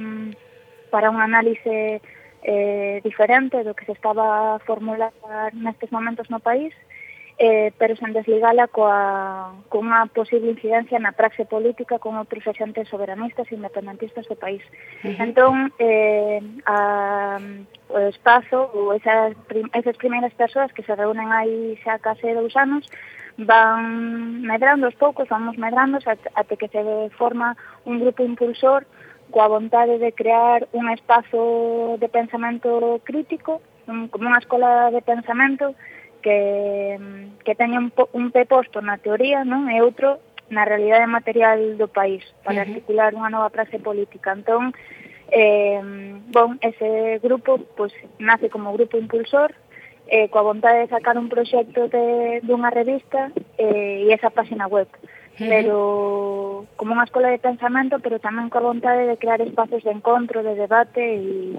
[0.91, 2.01] para un análise
[2.43, 5.13] eh, diferente do que se estaba a formular
[5.53, 6.73] nestes momentos no país
[7.39, 13.50] eh, pero sen desligala coa, cunha posible incidencia na praxe política con outros axentes soberanistas
[13.50, 14.62] e independentistas do país.
[15.02, 15.24] Uh -huh.
[15.26, 17.39] Entón, eh, a,
[17.89, 22.54] o espazo, ou esas, prim, esas primeiras persoas que se reúnen aí xa case dous
[22.56, 22.86] anos,
[23.38, 25.98] van medrando os poucos, vamos medrando
[26.36, 28.86] até que se forma un grupo impulsor
[29.34, 35.74] coa vontade de crear un espazo de pensamento crítico, un, como unha escola de pensamento,
[36.23, 36.97] que,
[37.43, 41.91] que teña un, un pé posto na teoría non e outro na realidade material do
[41.91, 42.67] país para uh -huh.
[42.71, 44.31] articular unha nova frase política.
[44.31, 44.71] Entón,
[45.29, 45.81] eh,
[46.31, 49.51] bon, ese grupo pues, nace como grupo impulsor
[50.07, 54.88] eh, coa vontade de sacar un proxecto de, dunha revista eh, e esa página web
[55.38, 60.45] pero como unha escola de pensamento, pero tamén coa vontade de crear espazos de encontro,
[60.45, 61.57] de debate e,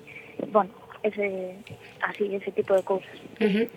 [0.54, 0.70] bueno,
[1.04, 1.54] ese
[2.00, 3.12] así ese tipo de cousas.
[3.40, 3.68] Uh -huh.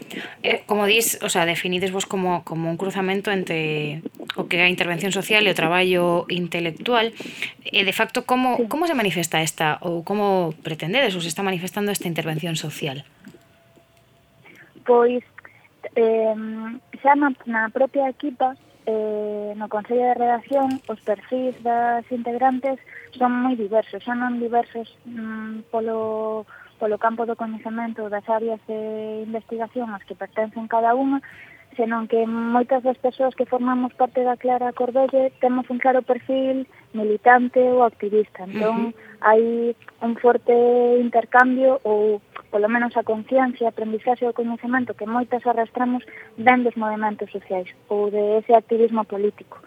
[0.43, 4.01] eh, como dis, o sea, definides vos como, como un cruzamento entre
[4.35, 7.11] o que a intervención social e o traballo intelectual.
[7.67, 8.71] E eh, de facto como sí.
[8.71, 13.03] como se manifesta esta ou como pretendedes ou se está manifestando esta intervención social?
[14.87, 15.19] Pois
[15.99, 16.35] eh,
[17.03, 18.55] xa na, na propia equipa
[18.87, 22.79] eh, no Consello de Redacción os perfis das integrantes
[23.19, 26.47] son moi diversos, xa non diversos mm, polo
[26.79, 31.19] polo campo do coñecemento das áreas de investigación as que pertencen cada unha,
[31.77, 36.65] senón que moitas das persoas que formamos parte da Clara Cordelle temos un claro perfil
[36.93, 38.43] militante ou activista.
[38.49, 38.93] Entón, uh -huh.
[39.21, 39.41] hai
[40.01, 40.55] un forte
[40.97, 46.01] intercambio ou polo menos a conciencia, a aprendizaxe ou coñecemento que moitas arrastramos
[46.37, 49.61] ben dos movimentos sociais ou de ese activismo político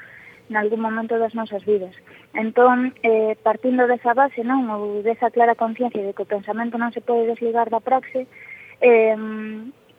[0.51, 1.95] en algún momento das nosas vidas.
[2.33, 6.95] Entón, eh, partindo desa base, non, ou desa clara conciencia de que o pensamento non
[6.95, 8.31] se pode desligar da praxe,
[8.79, 9.19] eh,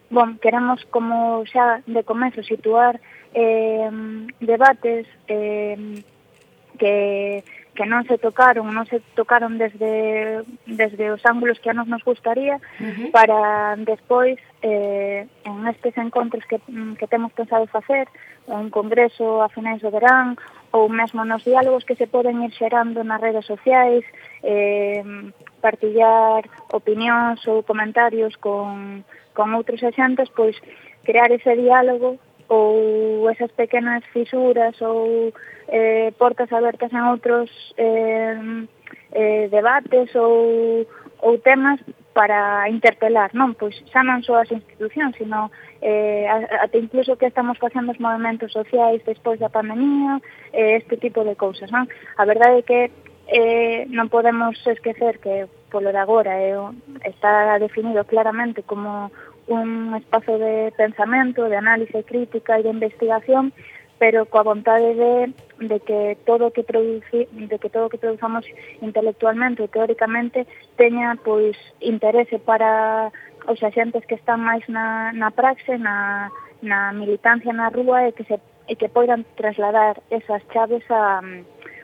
[0.08, 3.04] bon, queremos como xa de comezo situar
[3.36, 3.92] eh,
[4.40, 6.04] debates eh,
[6.80, 7.44] que
[7.82, 12.06] que non se tocaron, non se tocaron desde, desde os ángulos que a nos nos
[12.06, 13.10] gustaría, uh -huh.
[13.10, 18.06] para despois, eh, en estes encontros que, mm, que temos pensado facer,
[18.46, 20.38] un congreso a finais do verán,
[20.70, 24.06] ou mesmo nos diálogos que se poden ir xerando nas redes sociais,
[24.46, 25.02] eh,
[25.58, 29.02] partillar opinións ou comentarios con,
[29.34, 30.54] con outros axentes, pois
[31.02, 35.32] crear ese diálogo ou esas pequenas fisuras ou
[35.72, 37.48] eh, portas abertas en outros
[37.80, 38.68] eh,
[39.16, 40.84] eh, debates ou,
[41.24, 41.80] ou temas
[42.12, 43.56] para interpelar, non?
[43.56, 45.48] Pois xa non só as institucións, sino
[45.80, 46.28] eh,
[46.60, 50.20] até incluso que estamos facendo os movimentos sociais despois da pandemia,
[50.52, 51.88] eh, este tipo de cousas, non?
[52.20, 52.80] A verdade é que
[53.32, 56.60] eh, non podemos esquecer que polo de agora eh,
[57.08, 59.08] está definido claramente como
[59.52, 63.52] un espazo de pensamento, de análise crítica e de investigación,
[64.00, 65.14] pero coa vontade de,
[65.62, 68.48] de que todo que produci, de que todo que produzamos
[68.82, 73.14] intelectualmente e teóricamente teña pois interese para
[73.46, 76.32] os axentes que están máis na, na praxe, na,
[76.66, 81.20] na militancia na rúa e que se e que poidan trasladar esas chaves a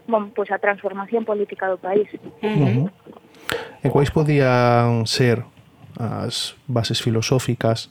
[0.08, 2.08] bon, pois a transformación política do país.
[2.42, 2.90] Uh -huh.
[3.84, 5.44] E quais podían ser
[6.00, 7.90] as bases filosóficas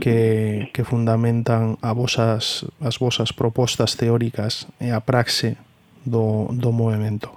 [0.00, 5.56] que, que fundamentan a vosas, as vosas propostas teóricas e a praxe
[6.04, 7.32] do, do movimento?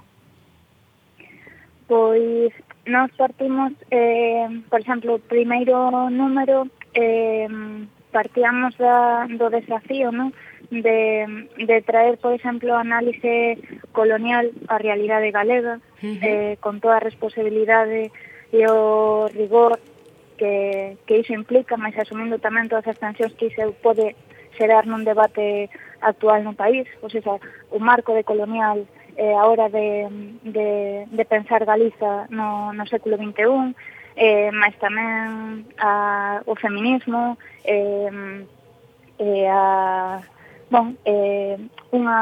[1.88, 2.52] Pois
[2.86, 7.48] nós partimos, eh, por exemplo, o primeiro número eh,
[8.12, 10.32] partíamos da, do desafío ¿no?
[10.70, 13.58] de, de traer, por exemplo, análise
[13.92, 16.18] colonial a realidade galega uh -huh.
[16.22, 18.12] eh, con toda a responsabilidade
[18.52, 19.80] e o rigor
[20.36, 24.12] que, que iso implica, mas asumindo tamén todas as tensións que iso pode
[24.60, 25.72] xerar nun debate
[26.04, 27.40] actual no país, pois seja,
[27.72, 28.84] o marco de colonial
[29.16, 30.08] eh, a hora de,
[30.42, 33.72] de, de pensar Galiza no, no século XXI,
[34.16, 38.44] eh, mas tamén a, o feminismo, eh,
[39.18, 40.20] eh, a,
[40.68, 41.56] bon, eh,
[41.92, 42.20] unha,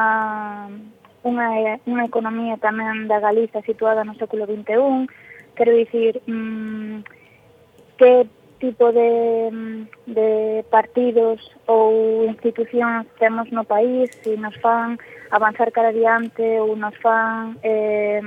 [1.26, 1.48] unha,
[1.86, 5.10] unha economía tamén da Galiza situada no século XXI,
[5.60, 7.02] Quero dicir, mmm,
[7.98, 8.26] que
[8.60, 14.96] tipo de, mm, de partidos ou institucións temos no país e nos fan
[15.28, 18.24] avanzar cara adiante ou nos fan eh,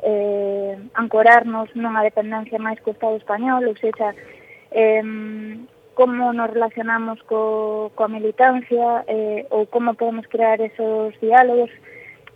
[0.00, 4.16] eh, ancorarnos nunha dependencia máis co Estado español, ou seja,
[4.72, 5.04] eh,
[5.92, 11.68] como nos relacionamos co, coa militancia eh, ou como podemos crear esos diálogos.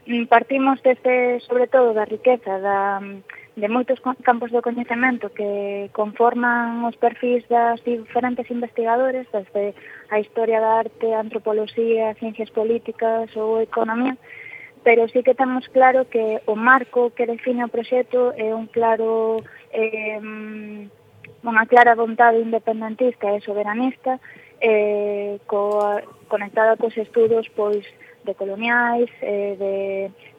[0.04, 3.00] Mm, partimos desde, sobre todo, da riqueza, da,
[3.56, 9.78] de moitos campos do coñecemento que conforman os perfis das diferentes investigadores, pois desde
[10.10, 14.18] a historia da arte, a antropoloxía, a ciencias políticas ou economía,
[14.82, 19.38] pero sí que temos claro que o marco que define o proxecto é un claro
[19.70, 20.18] eh,
[21.44, 24.18] unha clara vontade independentista e soberanista
[24.58, 25.78] eh, co,
[26.26, 27.86] conectada cos estudos pois
[28.24, 29.74] decoloniais, eh, de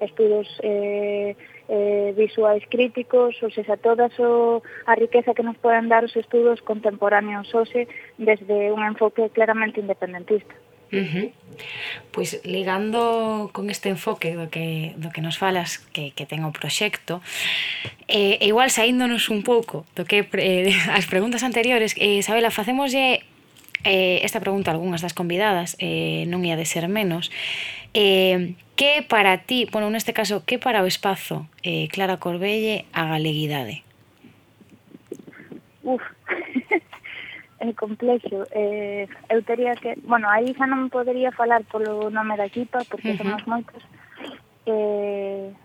[0.04, 1.38] estudos eh,
[1.70, 6.62] eh, visuais críticos, ou seja, toda so, a riqueza que nos poden dar os estudos
[6.62, 10.54] contemporáneos hoxe desde un enfoque claramente independentista.
[10.94, 11.32] Uh -huh.
[12.12, 16.54] Pois ligando con este enfoque do que, do que nos falas que, que ten o
[16.54, 17.26] proxecto
[18.08, 23.26] eh, igual saíndonos un pouco do que eh, as preguntas anteriores eh, Isabela, facémoslle
[23.82, 27.34] eh, esta pregunta a algunhas das convidadas eh, non ia de ser menos
[27.98, 33.08] eh, Que para ti, bueno, neste caso, que para o espazo, eh, Clara Corbelle, a
[33.08, 33.88] galeguidade?
[35.84, 36.04] Uf,
[37.64, 38.44] é complexo.
[38.52, 39.96] Eh, eu teria que...
[40.04, 43.22] Bueno, aí xa non podería falar polo nome da equipa, porque uh -huh.
[43.24, 43.80] somos moitos.
[44.68, 45.56] Eh,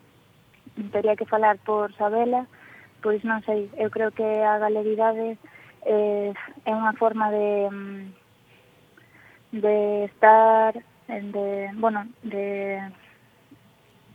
[0.95, 2.47] teria que falar por Sabela,
[3.03, 5.35] pois non sei, eu creo que a galeguidade
[5.83, 6.31] eh,
[6.63, 8.03] é unha forma de mm,
[9.51, 10.79] de estar
[11.19, 12.79] de, bueno, de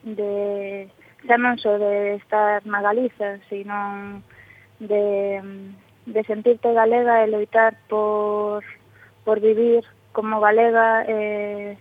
[0.06, 0.88] de
[1.26, 4.22] xa non só de estar na Galiza, sino
[4.80, 5.42] de,
[6.06, 8.62] de sentirte galega e loitar por,
[9.26, 9.82] por vivir
[10.14, 11.78] como galega eh,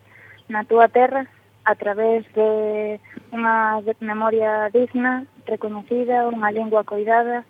[0.48, 1.28] na túa terra
[1.64, 3.00] a través de
[3.32, 7.44] unha memoria digna, reconocida, unha lingua coidada,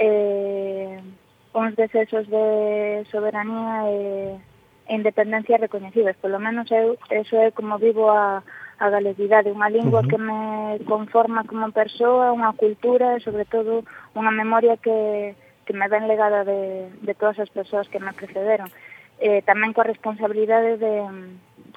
[0.00, 1.00] eh,
[1.52, 4.00] uns desesos de soberanía e,
[4.88, 6.16] e independencia reconhecidos.
[6.20, 8.42] Polo menos eu, eso é como vivo a,
[8.78, 10.10] a galeguidade, unha lingua uh -huh.
[10.10, 10.40] que me
[10.84, 13.86] conforma como persoa, unha cultura e sobre todo
[14.18, 18.70] unha memoria que, que me ven legada de, de todas as persoas que me precederon.
[19.22, 20.94] Eh, tamén coa responsabilidade de,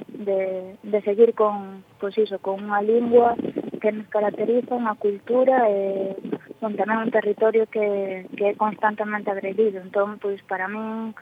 [0.10, 0.40] de,
[0.82, 3.38] de seguir con, pois iso, con unha lingua
[3.78, 6.18] que nos caracteriza, unha cultura e
[6.58, 9.78] son tamén un territorio que, que é constantemente agredido.
[9.78, 11.14] Entón, pois, para min,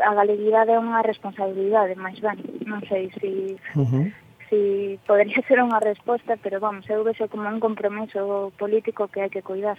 [0.00, 3.32] a galeguidade é unha responsabilidade, máis ben, non sei se si,
[3.76, 9.08] uh -huh si podría ser unha resposta, pero vamos, eu vexo como un compromiso político
[9.08, 9.78] que hai que cuidar.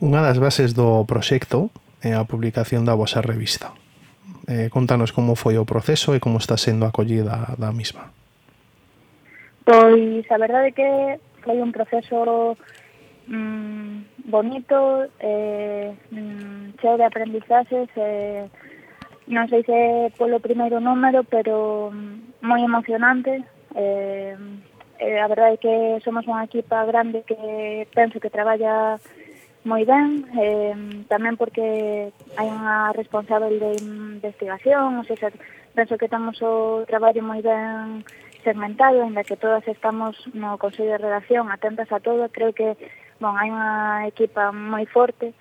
[0.00, 1.68] Unha das bases do proxecto
[2.00, 3.76] é a publicación da vosa revista.
[4.48, 8.08] Eh, contanos como foi o proceso e como está sendo acollida da mesma.
[9.62, 12.56] Pois a verdade que foi un proceso
[13.28, 18.48] mm, bonito, eh, mm, cheo de aprendizaxes, eh,
[19.30, 23.46] non sei se polo primeiro número, pero mm, moi emocionante.
[23.78, 24.34] Eh,
[24.98, 28.98] eh, a verdade é que somos unha equipa grande que penso que traballa
[29.62, 30.74] moi ben, eh,
[31.06, 35.30] tamén porque hai unha responsable de investigación, ou seja,
[35.78, 38.02] penso que temos o traballo moi ben
[38.42, 42.74] segmentado, en que todas estamos no Consello de Redacción atentas a todo, creo que
[43.20, 45.36] bon, hai unha equipa moi forte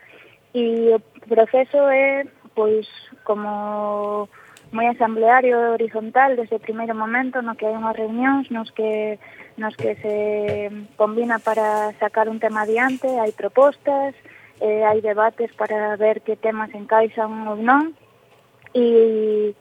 [0.53, 2.27] e o proceso é
[2.59, 2.91] pois
[3.23, 4.27] como
[4.75, 9.15] moi asambleario horizontal desde o primeiro momento no que hai unhas reunións nos que
[9.55, 10.15] nos que se
[10.99, 14.11] combina para sacar un tema adiante, hai propostas,
[14.59, 17.95] eh, hai debates para ver que temas encaixan ou non
[18.75, 19.55] e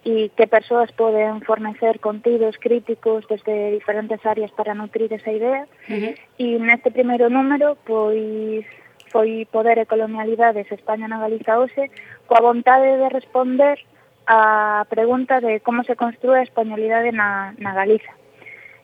[0.00, 5.68] e que persoas poden fornecer contidos críticos desde diferentes áreas para nutrir esa idea.
[5.90, 6.12] Uh -huh.
[6.38, 8.64] E neste primeiro número, pois
[9.10, 11.90] foi poder e colonialidades España na Galiza hoxe,
[12.30, 13.76] coa vontade de responder
[14.26, 18.14] a pregunta de como se construe a españolidade na, na Galiza.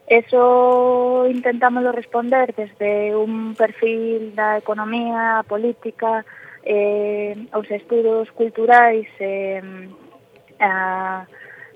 [0.07, 6.23] Eso intentámoslo responder desde un perfil da economía, política,
[6.63, 9.63] eh, os estudos culturais, eh,
[10.59, 11.27] a,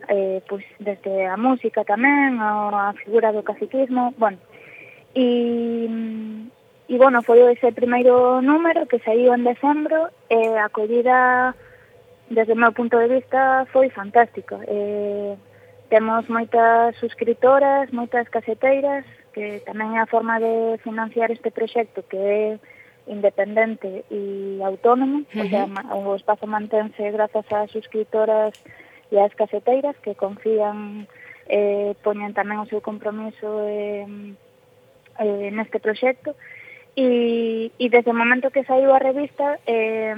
[0.08, 4.40] eh, pois desde a música tamén, a, a figura do caciquismo, bueno,
[5.16, 5.28] e
[6.92, 11.56] E, bueno, foi ese primeiro número que saiu en decembro e eh, a acollida,
[12.28, 14.60] desde o meu punto de vista, foi fantástica.
[14.68, 15.34] E, eh,
[15.88, 22.20] temos moitas suscriptoras, moitas caseteiras, que tamén é a forma de financiar este proxecto que
[22.20, 22.60] é
[23.08, 25.48] independente e autónomo, uh -huh.
[25.48, 25.66] o, sea,
[25.96, 28.52] o espazo mantense grazas ás suscriptoras
[29.08, 31.08] e ás caseteiras que confían,
[31.48, 34.04] eh, poñen tamén o seu compromiso eh,
[35.24, 36.36] eh, neste proxecto
[36.96, 40.12] E, e desde o momento que saiu a revista eh,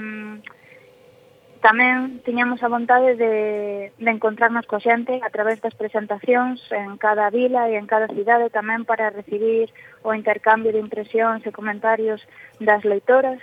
[1.64, 7.32] tamén tiñamos a vontade de, de encontrarnos co xente a través das presentacións en cada
[7.32, 9.72] vila e en cada cidade tamén para recibir
[10.04, 12.20] o intercambio de impresións e comentarios
[12.60, 13.40] das leitoras.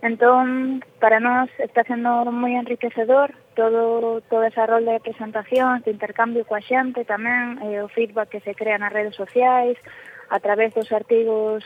[0.00, 6.48] Entón, para nós está sendo moi enriquecedor todo, toda esa rol de presentacións, de intercambio
[6.48, 9.76] coa xente tamén, e eh, o feedback que se crea nas redes sociais,
[10.32, 11.60] a través dos artigos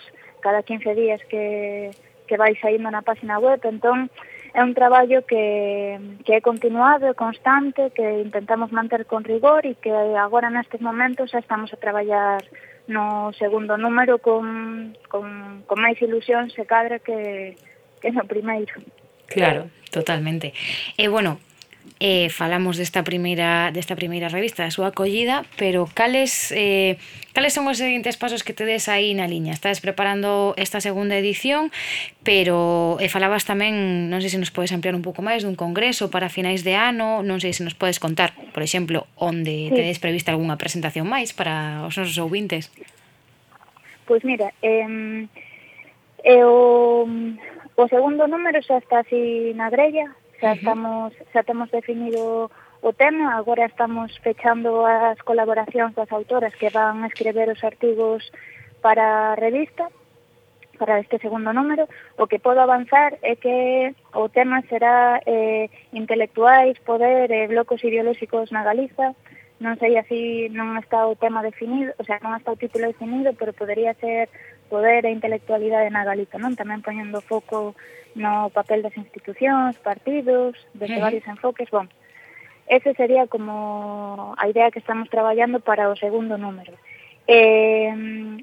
[0.44, 1.88] cada 15 días que,
[2.28, 4.12] que vai saindo na página web, entón
[4.52, 9.74] é un traballo que, que é continuado é constante, que intentamos manter con rigor e
[9.80, 12.44] que agora nestes momentos xa estamos a traballar
[12.86, 17.56] no segundo número con, con, con máis ilusión se cadra que,
[17.98, 18.76] que no primeiro.
[19.26, 20.52] Claro, totalmente.
[21.00, 21.40] E bueno,
[22.00, 26.98] eh, falamos desta primeira desta primeira revista, da súa acollida, pero cales eh,
[27.32, 29.54] cales son os seguintes pasos que tedes aí na liña?
[29.54, 31.70] Estás preparando esta segunda edición,
[32.26, 36.10] pero eh, falabas tamén, non sei se nos podes ampliar un pouco máis dun congreso
[36.10, 39.74] para finais de ano, non sei se nos podes contar, por exemplo, onde sí.
[39.74, 42.74] tedes prevista algunha presentación máis para os nosos ouvintes.
[44.04, 45.24] Pois pues mira, eh,
[46.24, 47.06] eh, o,
[47.76, 50.12] o segundo número xa está así na grella,
[50.44, 52.52] xa estamos, xa temos definido
[52.84, 58.20] o tema, agora estamos fechando as colaboracións das autoras que van a escrever os artigos
[58.84, 59.88] para a revista,
[60.76, 61.88] para este segundo número,
[62.20, 67.80] o que podo avanzar é que o tema será eh, intelectuais, poder e eh, blocos
[67.80, 69.16] ideolóxicos na Galiza,
[69.64, 73.32] non sei así, non está o tema definido, o sea, non está o título definido,
[73.32, 74.28] pero podería ser
[74.74, 76.58] poder e intelectualidade na Galiza, non?
[76.58, 77.78] Tamén poñendo foco
[78.18, 81.06] no papel das institucións, partidos, desde uh -huh.
[81.06, 81.86] varios enfoques, bon.
[82.66, 86.74] Ese sería como a idea que estamos traballando para o segundo número.
[87.26, 87.92] Eh,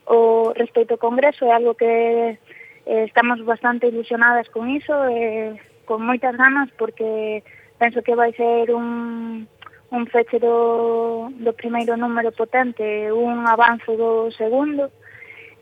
[0.08, 2.40] o respecto ao Congreso é algo que
[2.86, 7.44] eh, estamos bastante ilusionadas con iso, eh, con moitas ganas, porque
[7.82, 9.48] penso que vai ser un,
[9.92, 14.90] un feche do, do primeiro número potente, un avanzo do segundo,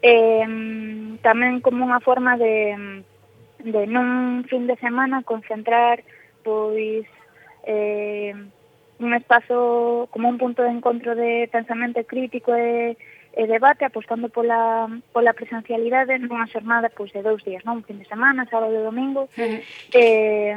[0.01, 0.47] eh,
[1.21, 3.03] tamén como unha forma de,
[3.63, 6.03] de nun fin de semana concentrar
[6.43, 7.05] pois
[7.67, 8.33] eh,
[8.99, 12.97] un espazo como un punto de encontro de pensamento crítico e,
[13.33, 17.79] e debate apostando pola, pola presencialidade nunha xornada pois, de dous días, non?
[17.79, 19.63] un fin de semana, sábado e domingo, sí.
[19.95, 20.55] eh,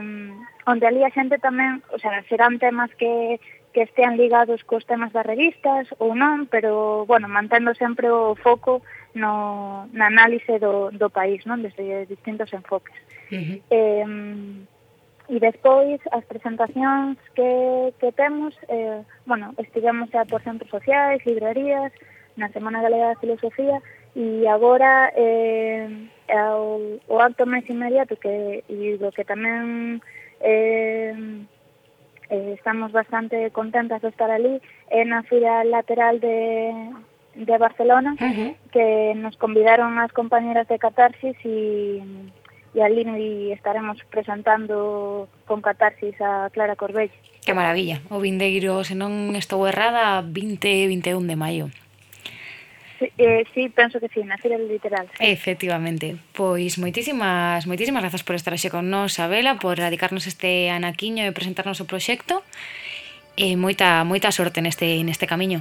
[0.67, 3.39] onde ali a xente tamén, o sea, serán temas que,
[3.71, 8.83] que estean ligados cos temas das revistas ou non, pero, bueno, mantendo sempre o foco
[9.15, 11.61] no, na análise do, do país, non?
[11.63, 12.97] Desde distintos enfoques.
[13.33, 13.59] Uh -huh.
[13.71, 14.07] eh,
[15.29, 21.93] e despois as presentacións que, que temos, eh, bueno, estivemos xa por centros sociais, librerías,
[22.37, 23.81] na Semana Galega de Filosofía,
[24.17, 25.89] e agora eh,
[26.29, 30.01] o, o acto máis inmediato que, e do que tamén
[30.41, 31.17] eh,
[32.29, 34.61] eh, estamos bastante contentas de estar ali,
[34.93, 36.73] é na fila lateral de,
[37.35, 38.55] de Barcelona uh -huh.
[38.73, 42.03] que nos convidaron as compañeras de Catarsis e
[42.75, 47.13] e ali e estaremos presentando con Catarsis a Clara Corbell.
[47.45, 51.67] Que maravilla, o vindeiro, se non estou errada, 20 21 de maio.
[52.97, 55.11] Sí, eh, sí, penso que sí, na Feira Literal.
[55.19, 55.27] Sí.
[55.27, 56.17] Efectivamente.
[56.33, 61.37] Pois moitísimas, moitísimas grazas por estar xe con nos, Abela, por dedicarnos este anaquiño e
[61.37, 62.41] presentarnos o proxecto.
[63.37, 65.61] E moita moita sorte neste neste camiño.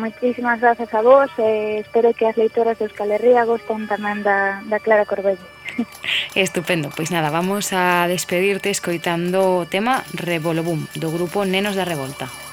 [0.00, 4.64] Moitísimas grazas a vos e espero que as leitoras de Euskal Herria gosten tamén da,
[4.64, 5.44] da Clara Corbello.
[6.32, 12.49] Estupendo, pois nada, vamos a despedirte escoitando o tema Revolobum do grupo Nenos da Revolta.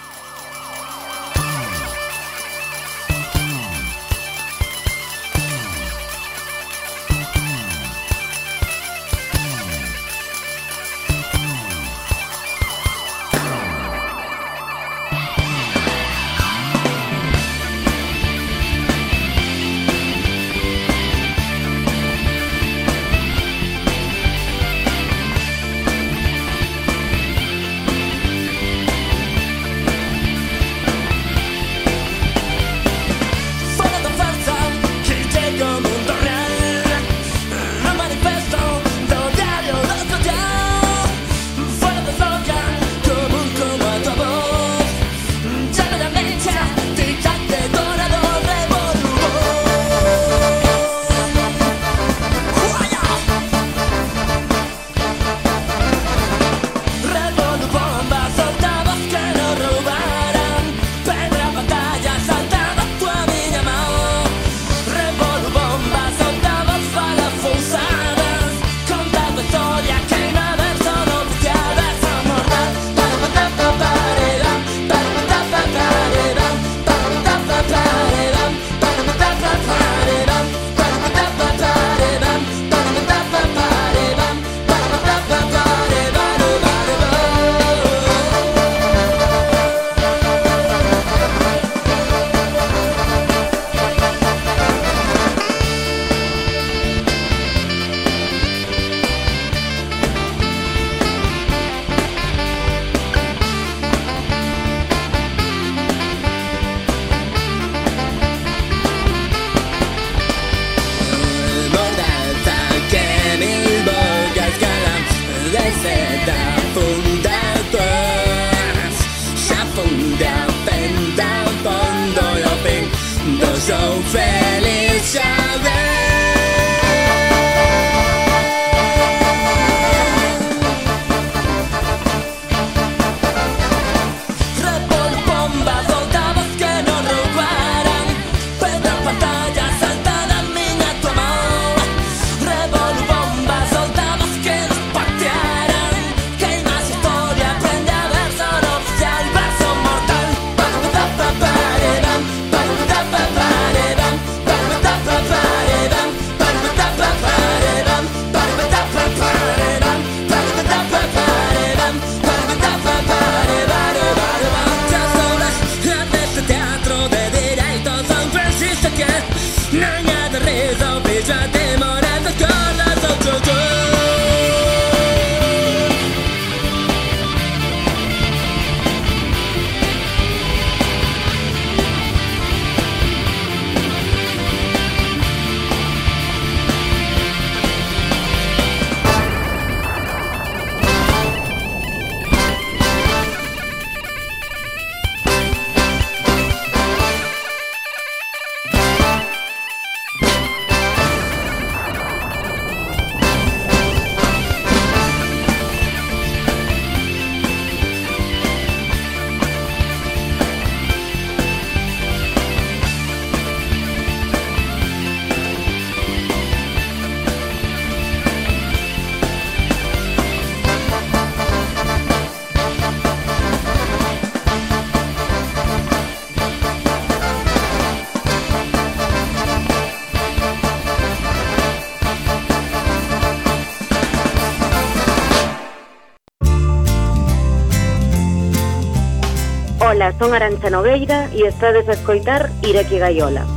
[239.97, 243.49] Ola, son Arancha Nogueira e estades a escoitar Ireki Gaiola.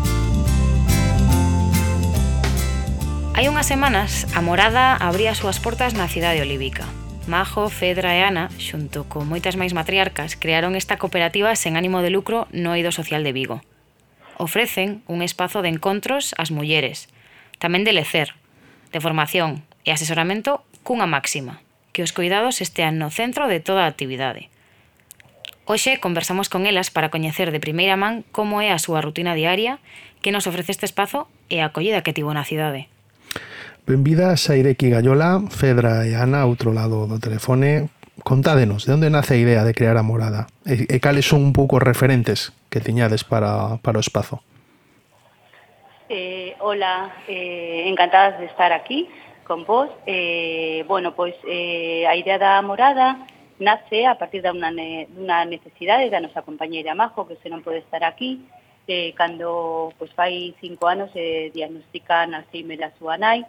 [3.36, 6.88] Hai unhas semanas, a morada abría as súas portas na cidade olívica.
[7.28, 12.08] Majo, Fedra e Ana, xunto con moitas máis matriarcas, crearon esta cooperativa sen ánimo de
[12.08, 13.60] lucro no Eido Social de Vigo.
[14.40, 17.12] Ofrecen un espazo de encontros ás mulleres,
[17.60, 18.32] tamén de lecer,
[18.96, 21.60] de formación e asesoramento cunha máxima,
[21.92, 24.48] que os cuidados estean no centro de toda a actividade–
[25.70, 29.78] Hoxe conversamos con elas para coñecer de primeira man como é a súa rutina diaria,
[30.18, 32.90] que nos ofrece este espazo e a acollida que tivo na cidade.
[33.86, 37.86] Benvidas a Ireki Gallola, Fedra e Ana, outro lado do telefone.
[38.26, 40.50] Contádenos, de onde nace a idea de crear a morada?
[40.66, 44.42] E, e cales son un pouco referentes que tiñades para, para o espazo?
[46.10, 49.06] Eh, hola, eh, encantadas de estar aquí
[49.46, 49.86] con vos.
[50.10, 53.22] Eh, bueno, pois eh, a idea da morada
[53.60, 57.84] nace a partir dunha, ne, dunha necesidade da nosa compañeira Majo, que se non pode
[57.84, 58.42] estar aquí,
[58.88, 63.44] eh, cando pois, fai cinco anos se eh, diagnostican Alzheimer a súa nai,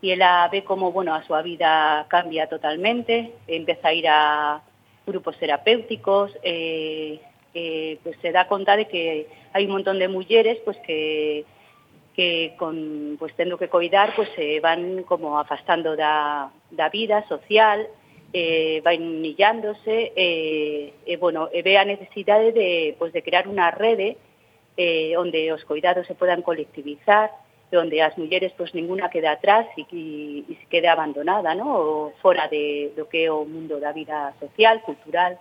[0.00, 4.62] e ela ve como bueno, a súa vida cambia totalmente, empeza a ir a
[5.04, 7.20] grupos terapéuticos, eh,
[7.52, 11.44] eh, pues se dá conta de que hai un montón de mulleres pues, que
[12.16, 17.86] que con, pues, tendo que coidar pues, se van como afastando da, da vida social,
[18.36, 23.72] eh, van humillándose, eh, e, bueno, e ve a necesidade de, pues, de crear unha
[23.72, 24.20] rede
[24.76, 27.32] eh, onde os coidados se podan colectivizar,
[27.72, 32.12] onde as mulleres pues ninguna queda atrás e, e se quede abandonada, ¿no?
[32.12, 35.40] O fora de do que é o mundo da vida social, cultural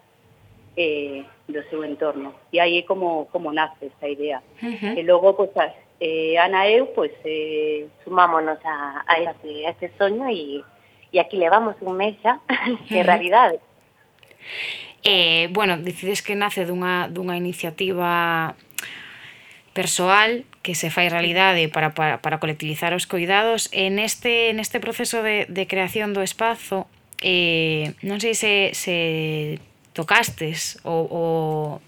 [0.79, 2.47] eh, do seu entorno.
[2.55, 4.39] E aí é como, como nace esta idea.
[4.63, 4.95] Uh -huh.
[4.95, 9.69] E logo, pues, as, eh, Ana e eu pues, eh, sumámonos a, a, este, a
[9.75, 10.63] este soño e,
[11.11, 12.41] e aquí levamos un mes xa,
[12.87, 13.59] que realidade.
[15.05, 18.57] Eh, bueno, dicides que nace dunha, dunha iniciativa
[19.75, 25.19] persoal que se fai realidade para, para, para colectivizar os cuidados e neste, neste proceso
[25.21, 26.87] de, de creación do espazo
[27.21, 28.95] eh, non sei se, se
[29.91, 31.23] tocastes o, o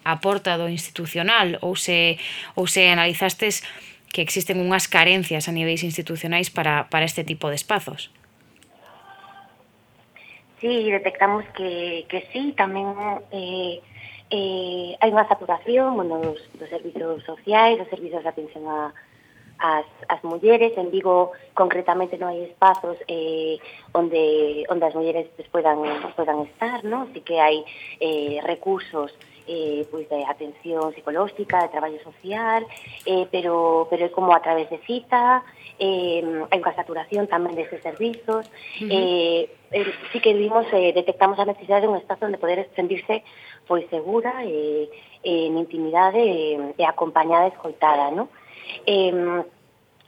[0.03, 2.20] a porta do institucional ou se,
[2.59, 3.63] ou se analizastes
[4.11, 8.11] que existen unhas carencias a niveis institucionais para, para este tipo de espazos.
[10.60, 12.97] Sí, detectamos que, que sí, tamén
[13.30, 13.78] eh,
[14.34, 18.89] eh, hai unha saturación bueno, dos, dos servizos sociais, dos servizos de atención a,
[19.60, 23.62] as, as mulleres, en Vigo concretamente non hai espazos eh,
[23.93, 25.82] onde, onde as mulleres pues, podan,
[26.18, 27.05] podan estar, ¿no?
[27.10, 27.62] así que hai
[28.01, 29.14] eh, recursos
[29.48, 32.68] eh, pois de atención psicolóxica, de traballo social,
[33.06, 35.43] eh, pero, pero é como a través de cita,
[35.80, 38.91] eh, hai unha saturación tamén destes servizos, uh -huh.
[38.91, 39.41] eh,
[39.72, 43.24] eh, sí que vimos, eh, detectamos a necesidade de un espazo onde poder sentirse
[43.68, 44.88] pois segura e
[45.24, 48.28] eh, en intimidade e, eh, e acompañada e escoitada, non?
[48.86, 49.43] Eh,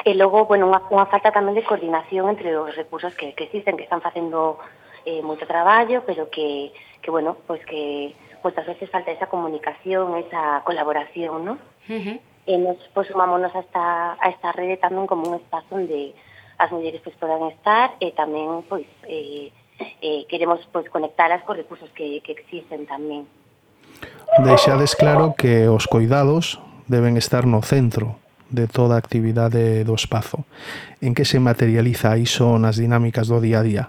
[0.05, 3.75] e logo, bueno, unha, unha falta tamén de coordinación entre os recursos que, que existen,
[3.75, 4.57] que están facendo
[5.03, 6.71] eh, moito traballo, pero que,
[7.03, 11.53] que bueno, pois que moitas veces falta esa comunicación, esa colaboración, ¿no?
[11.87, 12.17] Uh -huh.
[12.49, 16.17] E nos, pois, pues, sumámonos a esta, a esta rede tamén como un espazo onde
[16.57, 19.53] as mulleres pois, pues, podan estar eh, e tamén, pois, eh,
[20.01, 23.29] eh, queremos pois, conectalas cos recursos que, que existen tamén.
[24.41, 28.17] Deixades claro que os coidados deben estar no centro
[28.49, 30.43] de toda a actividade do espazo.
[31.01, 33.85] En que se materializa iso nas dinámicas do día a día?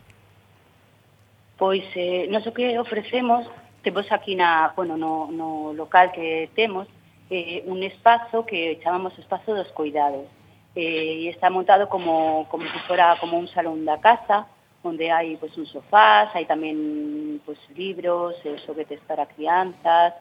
[1.57, 3.49] Pois, eh, non o que ofrecemos
[3.83, 6.89] temos aquí na, bueno, no, no local que temos
[7.31, 10.27] eh, un espazo que chamamos espazo dos cuidados
[10.75, 14.47] eh, e está montado como, como se fora como un salón da casa,
[14.83, 20.15] onde hai pues, un sofás, hai tamén pues, libros, eh, xoguetes para crianzas,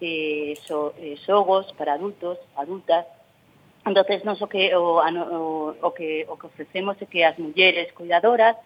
[0.00, 3.06] eh, so, eh, xogos para adultos, adultas.
[3.86, 7.92] entonces nos, so que o, o, o, que, o que ofrecemos é que as mulleres
[7.94, 8.56] cuidadoras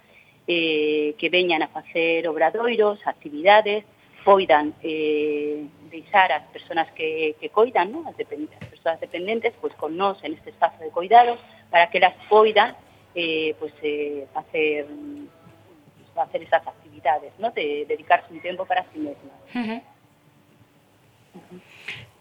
[0.48, 3.84] eh, que veñan a facer obradoiros, actividades,
[4.30, 8.06] poidan eh, deixar as persoas que, que coidan, ¿no?
[8.06, 11.34] as, dependentes, as persoas dependentes, pues, con nós en este espazo de cuidado,
[11.72, 12.76] para que las poidan
[13.16, 17.50] eh, pues, eh, hacer, pues, hacer esas actividades, ¿no?
[17.50, 19.34] de dedicarse un tempo para sí mesmas.
[19.50, 19.82] Uh -huh.
[21.34, 21.60] Uh -huh.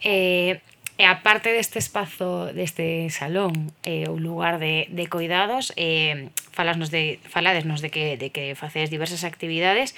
[0.01, 0.61] Eh,
[0.99, 7.23] E aparte deste espazo, deste salón eh, ou lugar de, de cuidados, eh, falasnos de,
[7.23, 9.95] faladesnos de que, de que facedes diversas actividades,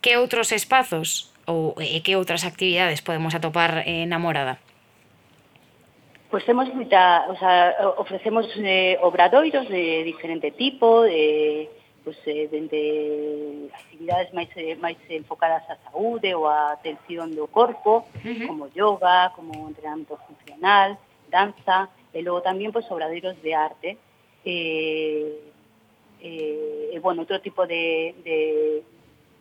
[0.00, 4.58] que outros espazos ou e eh, que outras actividades podemos atopar eh, na morada?
[6.30, 11.70] Pois temos muita, o sea, ofrecemos eh, obradoiros de diferente tipo, de eh,
[12.04, 18.06] pues, eh, dende actividades máis, eh, máis enfocadas á saúde ou á atención do corpo,
[18.06, 18.46] uh -huh.
[18.46, 20.96] como yoga, como entrenamento funcional,
[21.26, 23.90] danza, e logo tamén pois, pues, obradoiros de arte,
[24.46, 25.34] eh,
[26.22, 28.82] eh, e, bueno, outro tipo de, de,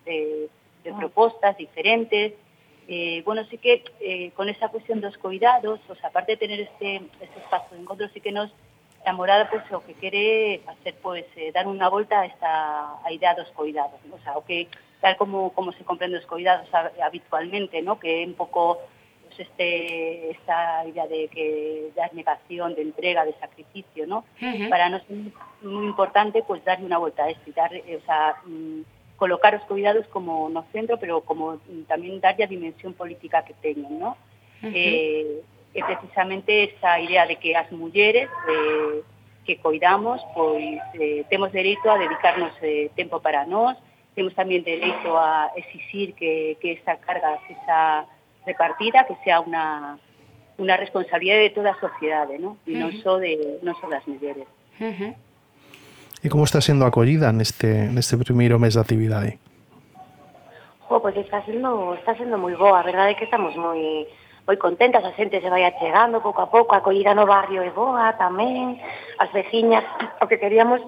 [0.09, 0.49] de,
[0.83, 2.33] de propostas diferentes,
[2.87, 6.59] eh, bueno, sí que eh, con esa cuestión dos cuidados, o sea, aparte de tener
[6.61, 8.49] este, este espacio de encontro, sí que nos
[9.05, 12.51] a morada pois o que quere facer pois eh, dar unha volta a esta
[12.99, 14.19] a idea dos cuidados, ¿no?
[14.19, 14.67] o sea, o que
[14.99, 16.67] tal como como se comprende os cuidados
[16.99, 17.97] habitualmente, ¿no?
[17.97, 18.83] Que un pouco
[19.25, 24.27] pues, este esta idea de que de negación, de entrega, de sacrificio, ¿no?
[24.41, 24.69] Uh -huh.
[24.69, 25.15] Para nos é
[25.63, 29.63] moi importante pues darle unha volta a esto, dar, eh, o sea, mm, colocar os
[29.67, 31.59] cuidados como no centro, pero como
[31.91, 34.15] tamén darlle a dimensión política que teñen, ¿no?
[34.63, 34.73] Uh -huh.
[34.73, 35.43] eh,
[35.75, 39.03] é precisamente esa idea de que as mulleres eh,
[39.45, 43.75] que coidamos, pois eh, temos dereito a dedicarnos eh, tempo para nós,
[44.15, 48.07] temos tamén dereito a exixir que, que esa carga sexa
[48.47, 49.99] repartida, que sea unha,
[50.57, 52.55] unha responsabilidade de toda a sociedade, ¿no?
[52.65, 54.47] e non só de non só das mulleres.
[54.79, 55.11] Uh -huh.
[56.19, 59.39] E como está sendo acollida neste, neste primeiro mes de actividade?
[60.89, 64.03] Jo, pois está sendo, está sendo moi boa, a verdade é que estamos moi
[64.43, 67.69] moi contentas, a xente se vai achegando pouco a pouco, a acollida no barrio é
[67.69, 68.81] boa tamén,
[69.21, 69.85] as veciñas,
[70.19, 70.81] o que queríamos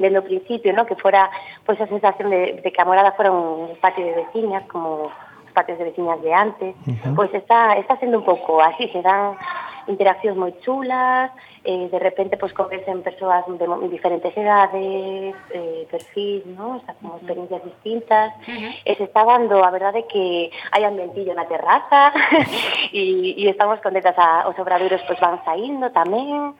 [0.00, 0.88] dende o principio, no?
[0.88, 1.30] que fora
[1.62, 5.12] pois a sensación de, de que a morada fora un patio de veciñas, como
[5.56, 7.16] patios de veciñas de antes, uh -huh.
[7.16, 9.40] pois está, está sendo un pouco así, se dan
[9.88, 11.30] interaccións moi chulas,
[11.62, 16.76] eh, de repente pois convecen persoas de diferentes edades, eh, perfis, ¿no?
[16.76, 18.72] o sea, como experiencias distintas, uh eh, -huh.
[18.84, 22.12] e se está dando a verdade que hai ambientillo na terraza
[22.92, 26.54] e, e estamos contentas ah, a, os obradoiros pois van saindo tamén,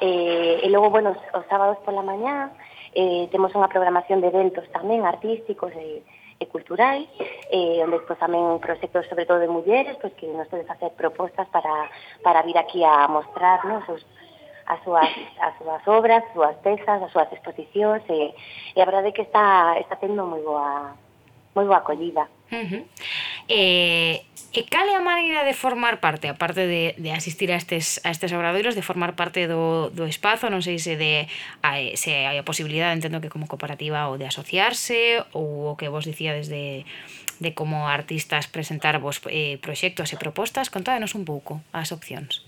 [0.00, 2.52] eh, e logo, bueno, os, os sábados pola mañá
[2.96, 7.08] eh, temos unha programación de eventos tamén artísticos e eh, e culturais,
[7.50, 11.48] eh, onde pois, tamén proxectos sobre todo de mulleres, pois, que nos poden facer propostas
[11.48, 11.88] para,
[12.20, 14.02] para vir aquí a mostrarnos os,
[14.66, 15.08] as súas,
[15.40, 18.34] as súas obras, as súas pezas, as súas exposicións, e,
[18.74, 20.92] e a eh, verdade é que está, está tendo moi boa,
[21.56, 22.28] moi boa acollida.
[22.52, 22.82] Uh -huh.
[23.48, 28.00] E, e cal é a maneira de formar parte, aparte de, de asistir a estes,
[28.02, 31.30] a estes obradoiros, de formar parte do, do espazo, non sei se, de,
[31.62, 35.92] a, se hai a posibilidade, entendo que como cooperativa, ou de asociarse, ou o que
[35.92, 36.88] vos dicía desde
[37.36, 42.42] de como artistas presentar vos eh, proxectos e propostas, contádenos un pouco as opcións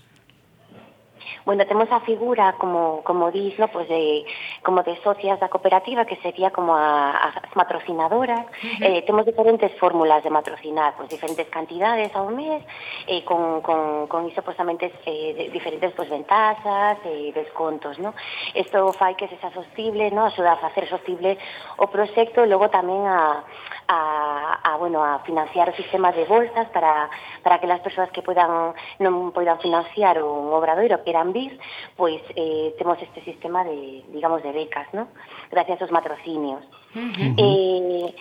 [1.45, 4.25] bueno, temos a figura, como, como dís, no, pues de,
[4.63, 8.45] como de socias da cooperativa, que sería como a, as matrocinadoras.
[8.45, 8.85] Uh -huh.
[8.85, 12.63] eh, temos diferentes fórmulas de matrocinar, pues diferentes cantidades ao mes,
[13.07, 17.33] eh, con, con, con iso pues tamén tes, eh, de, diferentes pues, ventaxas e eh,
[17.33, 18.13] descontos, no?
[18.53, 20.25] Isto fai que se xa sostible, no?
[20.25, 21.37] Axuda a facer sostible
[21.77, 23.43] o proxecto, e logo tamén a,
[23.89, 27.09] a, a, bueno, a financiar o sistema de bolsas para,
[27.41, 31.49] para que las persoas que puedan non poidan financiar un obradoiro que eran bis,
[31.97, 35.09] pois eh, temos este sistema de, digamos, de becas, ¿no?
[35.49, 36.61] gracias aos matrocinios.
[36.93, 37.33] Uh -huh.
[37.37, 38.13] eh,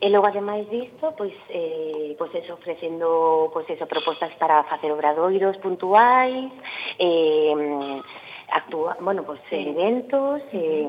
[0.00, 5.58] E logo, ademais disto, pois, eh, pois eso, ofrecendo pois eso, propostas para facer obradoiros
[5.58, 6.48] puntuais,
[6.96, 8.00] eh,
[8.48, 9.60] actua, bueno, pois, sí.
[9.76, 10.88] eventos, eh,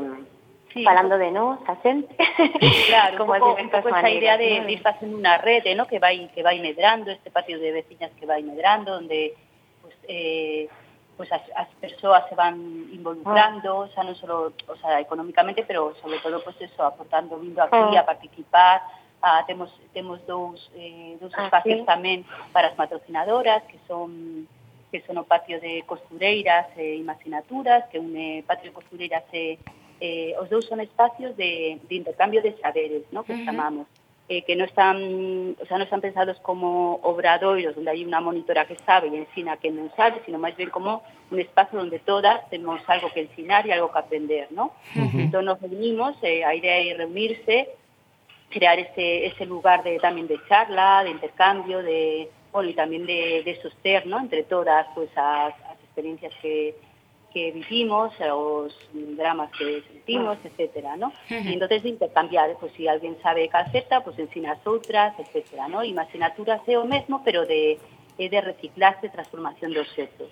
[0.73, 0.83] Sí.
[0.83, 2.15] falando de nós, a xente.
[2.87, 4.65] Claro, como un pouco, pouco esa idea de, ¿no?
[4.65, 5.87] de ir facendo unha rede, ¿no?
[5.87, 9.35] que vai que vai medrando, este patio de veciñas que vai medrando, onde
[9.83, 10.71] pues, eh,
[11.17, 13.91] pues as, as persoas se van involucrando, ah.
[13.91, 18.01] xa non só, o sea, económicamente, pero sobre todo pues eso, aportando, vindo aquí ah.
[18.01, 18.81] a participar,
[19.21, 21.91] ah, a, temos, temos dous, eh, dous ah, espacios ah, sí.
[21.91, 22.23] tamén
[22.55, 24.47] para as patrocinadoras, que son
[24.91, 29.55] que son o patio de costureiras e eh, imaginaturas, que une patio de costureiras e
[29.55, 33.23] eh, eh, os dous son espacios de, de intercambio de saberes, ¿no?
[33.23, 33.45] que uh -huh.
[33.45, 33.87] chamamos
[34.31, 38.65] eh, que no están, o sea, no están pensados como obradoiros donde hay una monitora
[38.65, 42.39] que sabe y ensina que non sabe, sino máis bien como un espacio donde todas
[42.47, 44.71] tenemos algo que ensinar y algo que aprender, ¿no?
[44.95, 45.43] Uh -huh.
[45.43, 47.75] Nos reunimos, eh, a idea é reunirse,
[48.47, 53.43] crear ese, ese lugar de tamén de charla, de intercambio, de, bueno, y también de,
[53.43, 54.15] de soster, ¿no?
[54.15, 56.71] Entre todas, pues, as, as experiencias que,
[57.33, 61.11] que vivimos, os dramas que sentimos, etcétera, ¿no?
[61.29, 65.83] Y entonces de intercambiar, pues si alguén sabe calceta, pues ensinas outras, etcétera, ¿no?
[65.83, 67.79] Imaginaturas é o mesmo, pero de,
[68.17, 70.29] de reciclaje, transformación de objetos.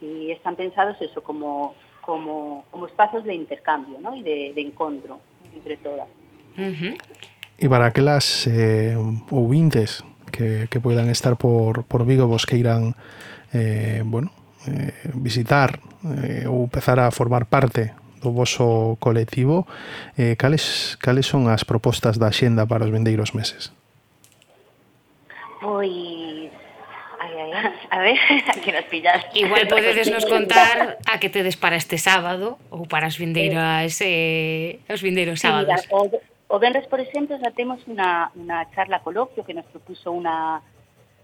[0.00, 4.16] Y están pensados eso como, como, como espacios de intercambio, ¿no?
[4.16, 5.20] Y de, de encontro
[5.54, 6.08] entre todas.
[6.56, 6.98] Uh -huh.
[7.58, 8.96] Y para aquelas eh,
[9.30, 12.94] ouvintes que, que puedan estar por, por Vigo, vos que irán,
[13.52, 14.32] eh, bueno,
[14.66, 19.66] eh, visitar eh, ou empezar a formar parte do voso colectivo,
[20.14, 23.74] eh, cales, cales son as propostas da xenda para os vendeiros meses?
[25.58, 26.50] Pois
[27.22, 28.18] ai, ai, a ver,
[28.54, 29.26] aquí nos pillas.
[29.34, 34.82] Igual podedes nos contar a que tedes para este sábado ou para as vindeiras eh,
[34.90, 35.82] os vindeiros sábados.
[35.82, 36.18] Sí, mira,
[36.50, 40.62] o, o Benres, por exemplo, xa temos unha, unha charla coloquio que nos propuso unha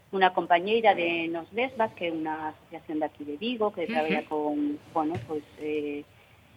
[0.08, 3.92] unha compañeira de Nos Lesbas, que é unha asociación de aquí de Vigo, que Ujú.
[3.92, 6.00] traballa con, bueno, pues, eh,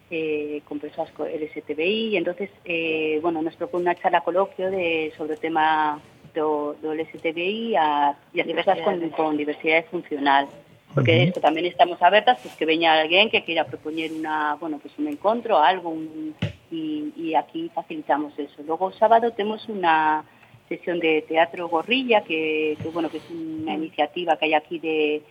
[0.07, 5.11] eh, con persoas co LSTBI, e entonces, eh, bueno, nos propone unha charla coloquio de,
[5.19, 5.99] sobre o tema
[6.31, 10.47] do, do LSTBI a, e as persoas con, con diversidade funcional.
[10.95, 11.27] Porque Ujú.
[11.31, 15.07] esto tamén estamos abertas pues, que veña alguén que queira propoñer una, bueno, pues un
[15.07, 16.35] encontro, algo, un,
[16.71, 18.63] y, y aquí facilitamos eso.
[18.63, 20.23] Luego sábado temos una
[20.72, 25.22] sesión de teatro gorrilla que, que bueno que es una iniciativa que hay aquí de,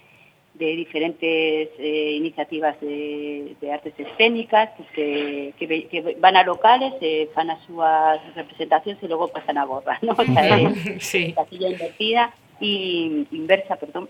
[0.60, 6.42] de diferentes eh, iniciativas de, de artes escénicas pues, que, que, ve- que van a
[6.44, 10.12] locales, eh, fan as súas representacións e logo pasan a gorra, ¿no?
[10.12, 10.68] O sea, é
[11.00, 11.32] sí.
[11.32, 12.24] casilla invertida
[12.60, 14.04] e inversa, perdón.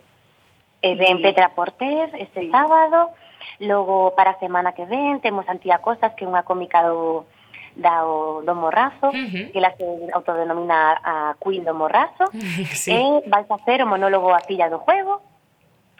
[0.83, 3.13] E ven Petra Porter este sábado,
[3.61, 7.29] logo para a semana que ven temos Antía Costas, que é unha cómica do,
[7.77, 12.31] da, o, do Morrazo, que ela se autodenomina a Queen do Morrazo,
[12.75, 12.93] Sí.
[12.93, 15.23] e vais a hacer o monólogo A Filla do Juego,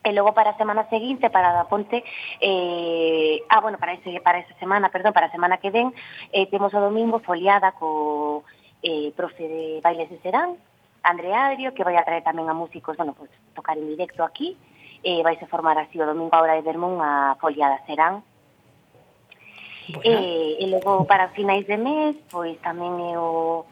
[0.01, 2.03] e logo para a semana seguinte, para a Ponte,
[2.41, 5.93] eh, ah, bueno, para, ese, para esa semana, perdón, para a semana que ven,
[6.33, 8.43] eh, temos o domingo foliada co
[8.83, 10.57] eh, profe de bailes de Serán,
[11.03, 14.57] André Adrio, que vai a traer tamén a músicos, bueno, pues tocar en directo aquí,
[15.05, 18.25] e vais a formar así o domingo a hora de Vermón a foliada Serán.
[20.05, 23.65] E, e logo para finais de mes, pois tamén é o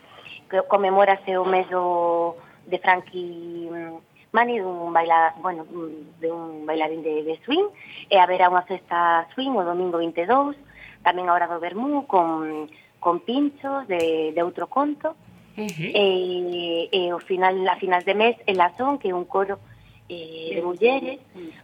[0.48, 3.68] que conmemorase o mes do de Frankie
[4.32, 5.64] Mani dun baila, bueno,
[6.20, 7.68] de un bailarín de, de swing
[8.12, 10.56] e haberá unha festa swing o domingo 22,
[11.00, 15.14] tamén a hora do Bermú con con pinchos de, de outro conto.
[15.58, 15.90] Uh -huh.
[15.90, 16.06] e,
[16.94, 19.58] e o final a finais de mes en la son que é un coro
[20.08, 21.18] eh, de mulleres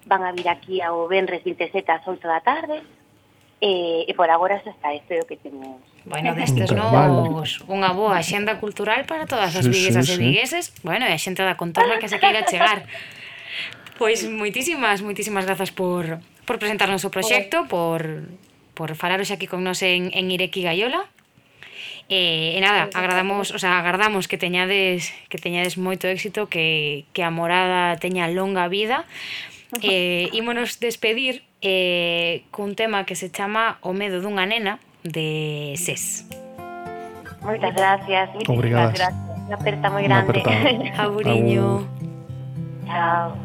[0.07, 2.82] van a vir aquí ao Benres 27 ás 8 da tarde
[3.64, 5.80] e, e por agora xa está, isto é o que temos.
[6.04, 10.64] Bueno, destes novos, unha boa xenda cultural para todas as sí, viguesas sí, e vigueses,
[10.68, 10.84] sí.
[10.84, 12.84] bueno, e a xente da contorna que se queira chegar.
[13.96, 18.28] Pois moitísimas, moitísimas grazas por, por presentarnos o proxecto, por,
[18.76, 21.08] por falaros aquí con nos en, en Ireki Gaiola.
[22.12, 27.24] E, e nada, agradamos, o sea, agardamos que teñades que teñades moito éxito, que, que
[27.24, 29.08] a morada teña longa vida,
[29.82, 36.28] eh, ímonos despedir eh, cun tema que se chama O medo dunha nena de SES.
[37.44, 39.12] Moitas gracias, moitas gracias.
[39.44, 40.40] Unha aperta moi grande.
[40.96, 41.84] Auriño.
[42.88, 43.36] Chao.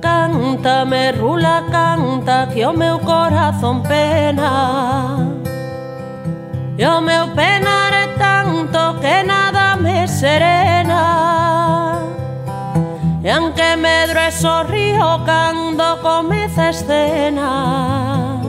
[0.00, 5.18] Canta, me rula, canta, que o meu corazón pena.
[6.78, 11.02] E o meu penar é tanto que nada me serena.
[13.28, 18.40] E anche medro e sorrío cando comeza a escena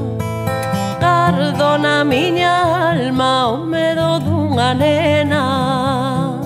[1.02, 6.40] Cardo na miña alma o medo dunha nena.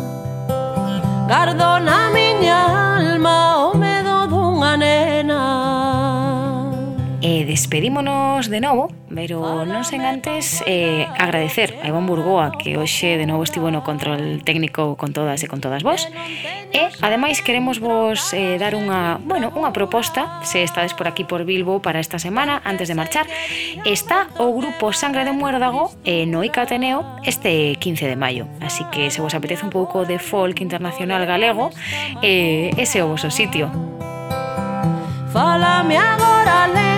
[1.28, 2.83] Gardo na miña alma
[7.24, 13.16] E despedímonos de novo, pero non sen antes eh, agradecer a Iván Burgoa que hoxe
[13.16, 16.04] de novo estivo no control técnico con todas e con todas vos.
[16.76, 21.48] E ademais queremos vos eh, dar unha, bueno, unha proposta, se estades por aquí por
[21.48, 23.24] Bilbo para esta semana antes de marchar,
[23.88, 28.52] está o grupo Sangre de Muérdago eh, no Ica Ateneo este 15 de maio.
[28.60, 31.72] Así que se vos apetece un pouco de folk internacional galego,
[32.20, 33.72] eh, ese é o voso sitio.
[35.32, 36.44] Fálame agora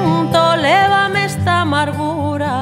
[0.05, 2.53] momento lévame esta amargura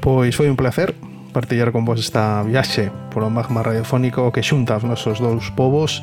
[0.00, 0.94] Pois foi un placer
[1.32, 6.02] partillar con vos esta viaxe polo magma radiofónico que xunta os nosos dous povos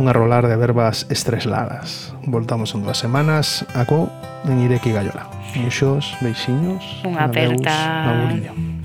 [0.00, 2.16] unha rolar de verbas estresladas.
[2.24, 4.08] Voltamos en dúas semanas a co
[4.48, 5.28] en Ireki Gallola.
[5.52, 7.04] Muxos beixiños.
[7.04, 7.76] Unha aperta.
[8.08, 8.81] Adeus,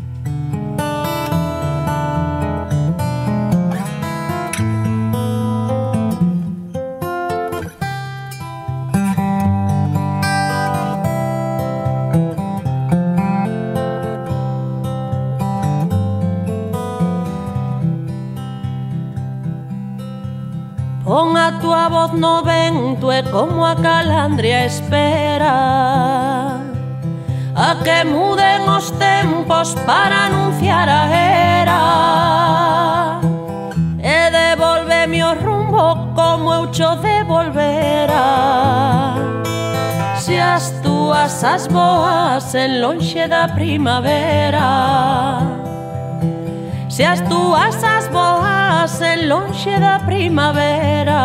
[22.08, 26.62] voz no vento e como a calandria espera
[27.55, 33.20] a que muden os tempos para anunciar a era
[33.99, 39.16] e devolveme o rumbo como eu cho devolvera.
[40.18, 45.66] Se as túas as boas en lonxe da primavera.
[46.97, 51.21] Se as túas as boas en lonxe da primavera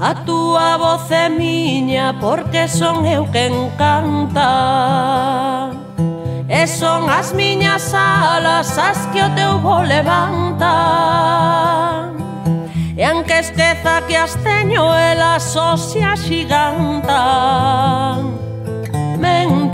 [0.00, 5.70] A túa voz é miña porque son eu quen canta.
[6.48, 10.74] E son as miñas alas as que o teu voo levanta.
[12.96, 17.66] E anque esqueza que as teño elas só se axigantan.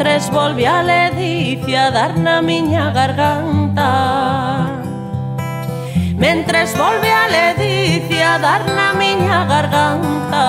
[0.03, 4.67] Londres volve a ledicia dar na miña garganta.
[6.17, 10.45] Mentres volve a ledicia dar na miña garganta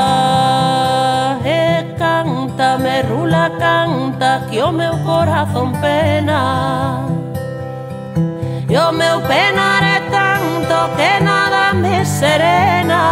[1.46, 7.06] eh, E canta, me rula canta que o meu corazón pena.
[8.68, 13.04] E o meu penar é tanto que nada me serena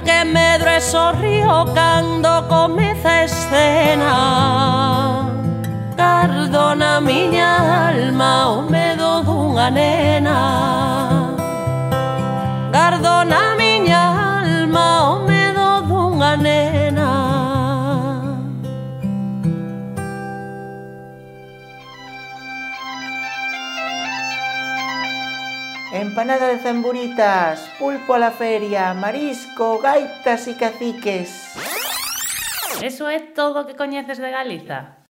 [0.00, 4.12] que medro e sorrío cando comeza a escena
[5.96, 10.38] Cardo na miña alma o medo dunha nena.
[12.72, 13.39] Gardo na
[26.10, 31.54] empanada de zamburitas, pulpo a la feria, marisco, gaitas y caciques.
[32.82, 35.06] Eso é todo o que coñeces de Galiza?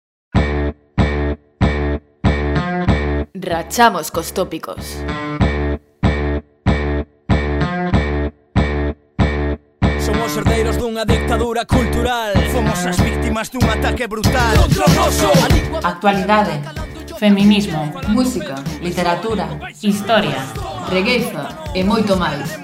[3.35, 5.03] Rachamos cos tópicos.
[9.99, 15.31] Somos herdeiros dunha dictadura cultural Fomos as víctimas dun ataque brutal Contra o noso
[15.81, 19.49] Actualidade feminismo, música, literatura,
[19.83, 20.45] historia,
[20.91, 22.59] regueiza e moito máis.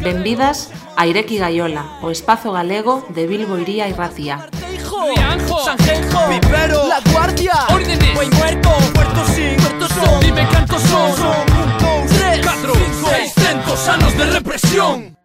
[0.00, 4.48] Benvidas a Ireki Gaiola, o espazo galego de Bilbo Iría e Racia.
[5.08, 10.82] Rianjo, Sanjenjo, mi pero, la guardia, órdenes, buen muerto, Puerto sin, Puerto son, dime cantos
[10.82, 15.17] son, son, un, dos, tres, cuatro, cinco, seiscientos anos de represión.